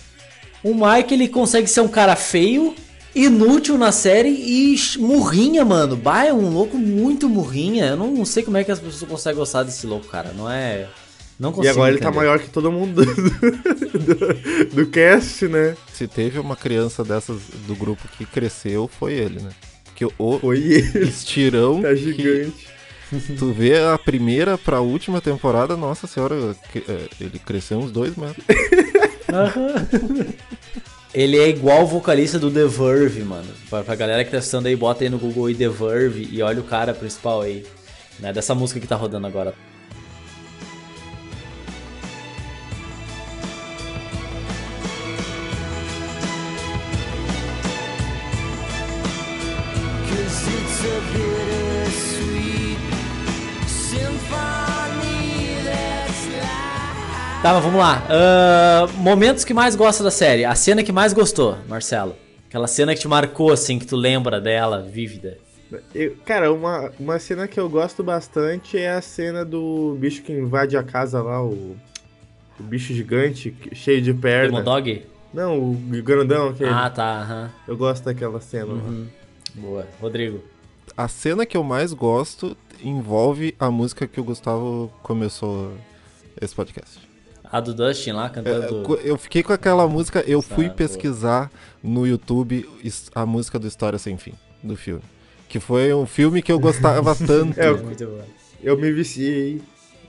o 0.63 0.75
Mike, 0.75 1.15
ele 1.15 1.27
consegue 1.27 1.65
ser 1.67 1.81
um 1.81 1.87
cara 1.87 2.15
feio, 2.15 2.75
inútil 3.15 3.75
na 3.75 3.91
série 3.91 4.29
e 4.29 4.75
murrinha, 4.99 5.65
mano. 5.65 5.95
Bah, 5.97 6.23
é 6.23 6.31
um 6.31 6.47
louco 6.51 6.77
muito 6.77 7.27
murrinha. 7.27 7.85
Eu 7.87 7.97
não 7.97 8.23
sei 8.23 8.43
como 8.43 8.57
é 8.57 8.63
que 8.63 8.71
as 8.71 8.79
pessoas 8.79 9.09
conseguem 9.09 9.39
gostar 9.39 9.63
desse 9.63 9.87
louco, 9.87 10.05
cara. 10.09 10.31
Não 10.37 10.47
é... 10.47 10.85
Não 11.41 11.49
E 11.49 11.53
consigo 11.53 11.71
agora 11.73 11.91
ele 11.91 11.99
tá 11.99 12.09
entender. 12.09 12.23
maior 12.23 12.39
que 12.39 12.49
todo 12.51 12.71
mundo 12.71 13.03
do, 13.03 13.13
do, 13.99 14.75
do 14.75 14.85
cast, 14.91 15.47
né? 15.47 15.75
Se 15.91 16.07
teve 16.07 16.37
uma 16.37 16.55
criança 16.55 17.03
dessas 17.03 17.41
do 17.65 17.75
grupo 17.75 18.07
que 18.15 18.25
cresceu, 18.25 18.87
foi 18.87 19.13
ele, 19.13 19.41
né? 19.41 19.49
Porque 19.85 20.05
o 20.19 20.37
Foi 20.39 20.57
ele. 20.59 20.99
estirão 21.09 21.81
Tá 21.81 21.95
gigante. 21.95 22.67
tu 23.39 23.51
vê 23.51 23.79
a 23.79 23.97
primeira 23.97 24.55
pra 24.55 24.81
última 24.81 25.19
temporada, 25.19 25.75
nossa 25.75 26.05
senhora, 26.05 26.55
é, 26.75 27.09
ele 27.19 27.39
cresceu 27.39 27.79
uns 27.79 27.91
dois 27.91 28.15
metros. 28.15 28.45
Ele 31.13 31.37
é 31.37 31.49
igual 31.49 31.83
o 31.83 31.87
vocalista 31.87 32.39
do 32.39 32.49
The 32.49 32.65
Verve, 32.65 33.21
mano. 33.23 33.49
Pra, 33.69 33.83
pra 33.83 33.95
galera 33.95 34.23
que 34.23 34.31
tá 34.31 34.37
assistindo 34.37 34.65
aí, 34.65 34.75
bota 34.77 35.03
aí 35.03 35.09
no 35.09 35.17
Google 35.19 35.47
aí 35.47 35.55
The 35.55 35.67
Verve 35.67 36.29
e 36.31 36.41
olha 36.41 36.61
o 36.61 36.63
cara 36.63 36.93
principal 36.93 37.41
aí. 37.41 37.65
Né, 38.19 38.31
dessa 38.31 38.55
música 38.55 38.79
que 38.79 38.87
tá 38.87 38.95
rodando 38.95 39.27
agora. 39.27 39.53
Tá, 57.41 57.53
mas 57.55 57.63
vamos 57.63 57.79
lá. 57.79 58.03
Ah, 58.07 58.87
momentos 58.97 59.43
que 59.43 59.53
mais 59.53 59.75
gosta 59.75 60.03
da 60.03 60.11
série. 60.11 60.45
A 60.45 60.53
cena 60.53 60.83
que 60.83 60.91
mais 60.91 61.11
gostou, 61.11 61.57
Marcelo. 61.67 62.15
Aquela 62.47 62.67
cena 62.67 62.93
que 62.93 62.99
te 63.01 63.07
marcou, 63.07 63.51
assim, 63.51 63.79
que 63.79 63.85
tu 63.87 63.95
lembra 63.95 64.39
dela, 64.39 64.81
vívida. 64.83 65.37
Eu- 65.95 66.15
cara, 66.25 66.51
uma, 66.53 66.91
uma 66.99 67.17
cena 67.17 67.47
que 67.47 67.59
eu 67.59 67.67
gosto 67.69 68.03
bastante 68.03 68.77
é 68.77 68.91
a 68.91 69.01
cena 69.01 69.43
do 69.43 69.97
bicho 69.99 70.21
que 70.21 70.31
invade 70.31 70.77
a 70.77 70.83
casa 70.83 71.21
lá, 71.21 71.41
o, 71.43 71.75
o 72.59 72.63
bicho 72.63 72.93
gigante, 72.93 73.55
cheio 73.73 74.01
de 74.01 74.13
perna. 74.13 74.61
Demodog? 74.61 75.05
Não, 75.33 75.57
o 75.57 75.73
grandão 76.03 76.49
aquele. 76.49 76.69
Ah, 76.69 76.89
tá. 76.89 77.21
aham. 77.21 77.49
Eu 77.67 77.75
gosto 77.77 78.03
daquela 78.03 78.39
cena. 78.41 78.65
lá. 78.65 78.73
Uhum. 78.73 79.07
Boa. 79.55 79.87
Rodrigo. 79.99 80.43
A 80.95 81.07
cena 81.07 81.45
que 81.45 81.55
eu 81.57 81.63
mais 81.63 81.93
gosto 81.93 82.55
envolve 82.83 83.55
a 83.57 83.71
música 83.71 84.05
que 84.05 84.19
o 84.19 84.23
Gustavo 84.23 84.91
começou 85.01 85.71
esse 86.39 86.53
podcast. 86.53 87.09
A 87.51 87.59
do 87.59 87.73
Dustin 87.73 88.11
lá, 88.13 88.27
É, 88.27 88.29
cantando. 88.29 88.83
co- 88.83 88.95
Eu 88.95 89.17
fiquei 89.17 89.43
com 89.43 89.51
aquela 89.51 89.87
música, 89.87 90.23
eu 90.25 90.41
fui 90.41 90.65
Sabe, 90.65 90.77
pesquisar 90.77 91.51
no 91.83 92.07
YouTube 92.07 92.67
a 93.13 93.25
música 93.25 93.59
do 93.59 93.67
História 93.67 93.99
Sem 93.99 94.17
Fim, 94.17 94.33
do 94.63 94.75
filme. 94.77 95.01
Que 95.49 95.59
foi 95.59 95.93
um 95.93 96.05
filme 96.05 96.41
que 96.41 96.51
eu 96.51 96.59
gostava 96.59 97.13
tanto. 97.27 97.59
É, 97.59 97.67
É 97.67 97.73
muito 97.73 98.05
boa. 98.05 98.25
Eu 98.63 98.77
me 98.77 98.91
viciei. 98.91 99.61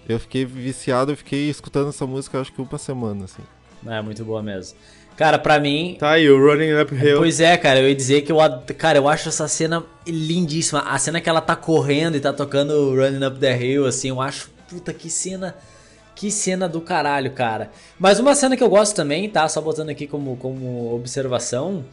Eu 0.09 0.21
fiquei 0.21 0.45
viciado, 0.45 1.13
eu 1.13 1.17
fiquei 1.17 1.49
escutando 1.51 1.89
essa 1.89 2.07
música 2.07 2.41
acho 2.41 2.53
que 2.53 2.61
uma 2.61 2.79
semana, 2.79 3.25
assim. 3.25 3.43
É 3.87 4.01
muito 4.01 4.25
boa 4.25 4.43
mesmo. 4.43 4.77
Cara, 5.17 5.39
pra 5.39 5.59
mim. 5.61 5.97
Tá 5.99 6.13
aí, 6.13 6.29
o 6.31 6.39
Running 6.39 6.73
Uphill. 6.81 7.19
Pois 7.19 7.39
é, 7.41 7.57
cara, 7.57 7.81
eu 7.81 7.89
ia 7.89 7.95
dizer 7.95 8.23
que 8.23 8.31
eu. 8.33 8.39
Cara, 8.79 8.99
eu 8.99 9.09
acho 9.09 9.29
essa 9.29 9.47
cena 9.49 9.85
lindíssima. 10.07 10.81
A 10.81 10.97
cena 10.99 11.21
que 11.21 11.29
ela 11.29 11.41
tá 11.41 11.55
correndo 11.57 12.17
e 12.17 12.21
tá 12.21 12.33
tocando 12.33 12.95
Running 12.95 13.25
Up 13.27 13.39
the 13.39 13.57
Hill, 13.63 13.85
assim, 13.87 14.09
eu 14.11 14.21
acho. 14.21 14.51
Puta, 14.69 14.93
que 14.93 15.11
cena. 15.11 15.55
Que 16.23 16.31
cena 16.31 16.69
do 16.69 16.81
caralho, 16.81 17.33
cara. 17.33 17.73
Mas 17.99 18.21
uma 18.21 18.33
cena 18.37 18.57
que 18.57 18.63
eu 18.63 18.69
gosto 18.69 18.95
também, 18.95 19.29
tá? 19.29 19.49
Só 19.49 19.61
botando 19.61 19.89
aqui 19.89 20.07
como, 20.07 20.37
como 20.37 20.95
observação. 20.95 21.85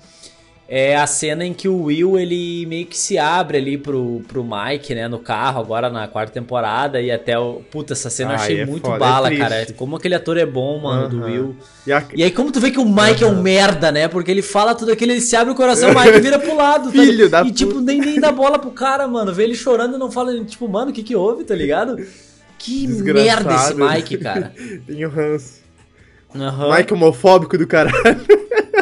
É 0.67 0.95
a 0.95 1.07
cena 1.07 1.43
em 1.43 1.51
que 1.51 1.67
o 1.67 1.85
Will, 1.85 2.15
ele 2.19 2.63
meio 2.67 2.85
que 2.85 2.95
se 2.95 3.17
abre 3.17 3.57
ali 3.57 3.75
pro, 3.75 4.21
pro 4.27 4.43
Mike, 4.47 4.93
né, 4.93 5.07
no 5.07 5.17
carro, 5.17 5.59
agora 5.59 5.89
na 5.89 6.07
quarta 6.07 6.31
temporada, 6.31 7.01
e 7.01 7.09
até 7.09 7.39
o... 7.39 7.63
Puta, 7.71 7.93
essa 7.93 8.07
cena 8.11 8.33
eu 8.33 8.37
Ai, 8.37 8.43
achei 8.43 8.59
é 8.59 8.65
muito 8.67 8.83
foda, 8.83 8.97
é 8.97 8.99
bala, 8.99 9.27
triste. 9.29 9.41
cara. 9.43 9.65
Como 9.75 9.95
aquele 9.95 10.13
ator 10.13 10.37
é 10.37 10.45
bom, 10.45 10.77
mano, 10.77 11.09
do 11.09 11.17
Aham. 11.23 11.25
Will. 11.25 11.55
E 11.87 11.91
a- 11.91 12.05
E 12.15 12.23
aí, 12.23 12.29
como 12.29 12.51
tu 12.51 12.59
vê 12.59 12.69
que 12.69 12.77
o 12.79 12.85
Mike 12.85 13.23
é 13.23 13.25
um 13.25 13.41
merda, 13.41 13.91
né? 13.91 14.07
Porque 14.07 14.29
ele 14.29 14.43
fala 14.43 14.75
tudo 14.75 14.91
aquilo, 14.91 15.11
ele 15.11 15.21
se 15.21 15.35
abre 15.35 15.51
o 15.51 15.55
coração, 15.55 15.89
o 15.89 15.93
Mike 15.99 16.19
vira 16.19 16.37
pro 16.37 16.55
lado. 16.55 16.85
tá 16.85 16.91
Filho 16.91 17.27
da 17.27 17.41
E, 17.41 17.51
tipo, 17.51 17.81
nem, 17.81 17.97
nem 17.99 18.19
dá 18.19 18.31
bola 18.31 18.59
pro 18.59 18.69
cara, 18.69 19.07
mano. 19.07 19.33
Vê 19.33 19.45
ele 19.45 19.55
chorando 19.55 19.95
e 19.95 19.97
não 19.97 20.11
fala, 20.11 20.39
tipo, 20.45 20.67
mano, 20.67 20.91
o 20.91 20.93
que 20.93 21.01
que 21.01 21.15
houve, 21.15 21.43
tá 21.43 21.55
ligado? 21.55 21.97
Que 22.59 22.85
Desgraçado. 22.85 23.47
merda 23.47 23.55
esse 23.55 23.73
Mike, 23.73 24.17
cara. 24.17 24.53
Tem 24.85 25.05
o 25.05 25.19
Hans. 25.19 25.61
Aham. 26.35 26.77
Mike 26.77 26.93
homofóbico 26.93 27.57
do 27.57 27.65
caralho. 27.65 27.95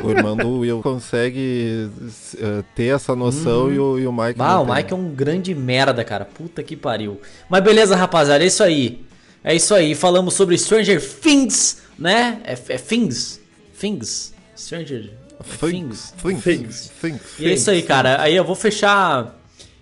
O 0.04 0.12
irmão 0.12 0.36
do 0.36 0.60
Will 0.60 0.82
consegue 0.82 1.90
eh, 2.38 2.64
ter 2.76 2.96
essa 2.96 3.16
noção 3.16 3.72
e, 3.72 3.80
o, 3.80 3.98
e 3.98 4.06
o 4.06 4.12
Mike. 4.12 4.40
Ah, 4.40 4.60
o 4.60 4.66
tem. 4.66 4.76
Mike 4.76 4.94
é 4.94 4.96
um 4.96 5.10
grande 5.10 5.56
merda, 5.56 6.04
cara. 6.04 6.26
Puta 6.26 6.62
que 6.62 6.76
pariu. 6.76 7.20
Mas 7.50 7.64
beleza, 7.64 7.96
rapaziada, 7.96 8.44
é 8.44 8.48
isso 8.48 8.64
aí. 8.64 9.06
É 9.44 9.56
isso 9.56 9.74
aí. 9.74 9.96
Falamos 9.96 10.34
sobre 10.34 10.58
Stranger 10.58 11.02
Things, 11.02 11.82
né? 11.98 12.42
É, 12.44 12.54
é 12.54 12.78
Things? 12.78 13.40
Things? 13.80 14.34
Stranger 14.56 15.12
Things. 15.60 16.14
Things. 16.22 16.44
Things. 16.44 16.92
Things. 17.02 17.22
E 17.40 17.48
é 17.48 17.54
isso 17.54 17.70
aí, 17.70 17.82
cara. 17.82 18.22
Aí 18.22 18.36
eu 18.36 18.44
vou 18.44 18.56
fechar. 18.56 19.36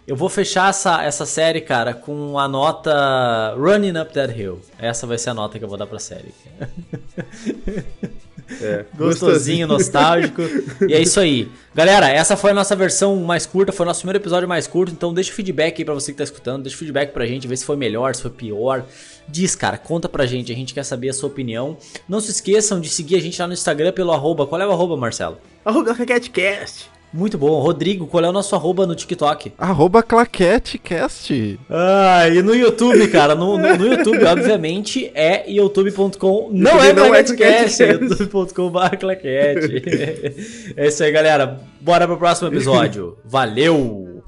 Eu 0.07 0.15
vou 0.15 0.29
fechar 0.29 0.69
essa, 0.69 1.03
essa 1.03 1.25
série, 1.25 1.61
cara, 1.61 1.93
com 1.93 2.37
a 2.37 2.47
nota 2.47 3.55
Running 3.57 3.99
Up 3.99 4.13
That 4.13 4.39
Hill. 4.39 4.61
Essa 4.77 5.07
vai 5.07 5.17
ser 5.17 5.31
a 5.31 5.33
nota 5.33 5.57
que 5.57 5.65
eu 5.65 5.69
vou 5.69 5.77
dar 5.77 5.87
pra 5.87 5.99
série. 5.99 6.33
É, 8.61 8.85
Gostosinho, 8.95 9.67
nostálgico. 9.67 10.41
e 10.87 10.93
é 10.93 11.01
isso 11.01 11.19
aí. 11.19 11.49
Galera, 11.73 12.09
essa 12.09 12.37
foi 12.37 12.51
a 12.51 12.53
nossa 12.53 12.75
versão 12.75 13.15
mais 13.17 13.45
curta, 13.45 13.71
foi 13.71 13.85
o 13.85 13.87
nosso 13.87 14.01
primeiro 14.01 14.19
episódio 14.19 14.47
mais 14.47 14.67
curto, 14.67 14.91
então 14.93 15.13
deixa 15.13 15.31
o 15.31 15.33
feedback 15.33 15.79
aí 15.79 15.85
pra 15.85 15.93
você 15.93 16.11
que 16.11 16.17
tá 16.17 16.23
escutando, 16.23 16.63
deixa 16.63 16.75
o 16.75 16.79
feedback 16.79 17.11
pra 17.11 17.25
gente, 17.25 17.47
ver 17.47 17.57
se 17.57 17.65
foi 17.65 17.75
melhor, 17.75 18.13
se 18.13 18.21
foi 18.21 18.31
pior. 18.31 18.85
Diz, 19.27 19.55
cara, 19.55 19.77
conta 19.77 20.07
pra 20.07 20.25
gente, 20.25 20.51
a 20.51 20.55
gente 20.55 20.73
quer 20.73 20.83
saber 20.83 21.09
a 21.09 21.13
sua 21.13 21.27
opinião. 21.27 21.77
Não 22.07 22.19
se 22.19 22.29
esqueçam 22.29 22.79
de 22.79 22.89
seguir 22.89 23.15
a 23.15 23.19
gente 23.19 23.41
lá 23.41 23.47
no 23.47 23.53
Instagram 23.53 23.91
pelo 23.91 24.11
arroba. 24.11 24.45
Qual 24.45 24.61
é 24.61 24.67
o 24.67 24.71
arroba, 24.71 24.95
Marcelo? 24.95 25.39
Arroba 25.65 25.95
CatCast. 25.95 26.94
Muito 27.15 27.37
bom. 27.37 27.61
Rodrigo, 27.61 28.07
qual 28.07 28.25
é 28.25 28.29
o 28.29 28.33
nosso 28.33 28.53
arroba 28.55 28.85
no 28.85 28.93
TikTok? 28.93 29.53
Arroba 29.57 30.03
ClaqueteCast. 30.03 31.57
Ah, 31.69 32.27
e 32.27 32.41
no 32.41 32.53
YouTube, 32.53 33.07
cara, 33.07 33.33
no, 33.33 33.57
no, 33.57 33.77
no 33.77 33.87
YouTube, 33.87 34.21
obviamente, 34.27 35.09
é 35.15 35.49
youtube.com, 35.49 36.49
não 36.51 36.73
YouTube 36.73 36.89
é 36.89 36.93
não 36.93 37.15
é 37.15 37.23
claquete, 37.23 37.83
é 37.83 37.91
youtube.com.br 37.93 38.97
claquete. 38.99 40.75
É 40.75 40.87
isso 40.87 41.03
aí, 41.03 41.11
galera. 41.11 41.61
Bora 41.79 42.05
pro 42.05 42.17
próximo 42.17 42.49
episódio. 42.49 43.17
Valeu! 43.23 44.21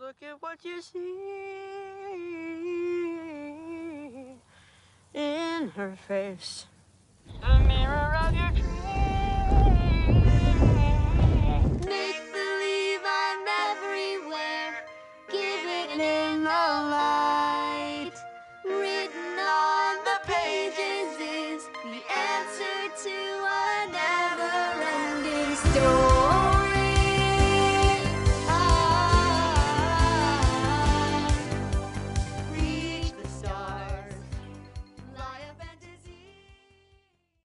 Look 0.00 0.16
at 0.22 0.36
what 0.42 0.58
you 0.64 0.82
see 0.82 0.98
in 5.14 5.70
her 5.76 5.94
face. 6.08 6.66
The 7.40 8.73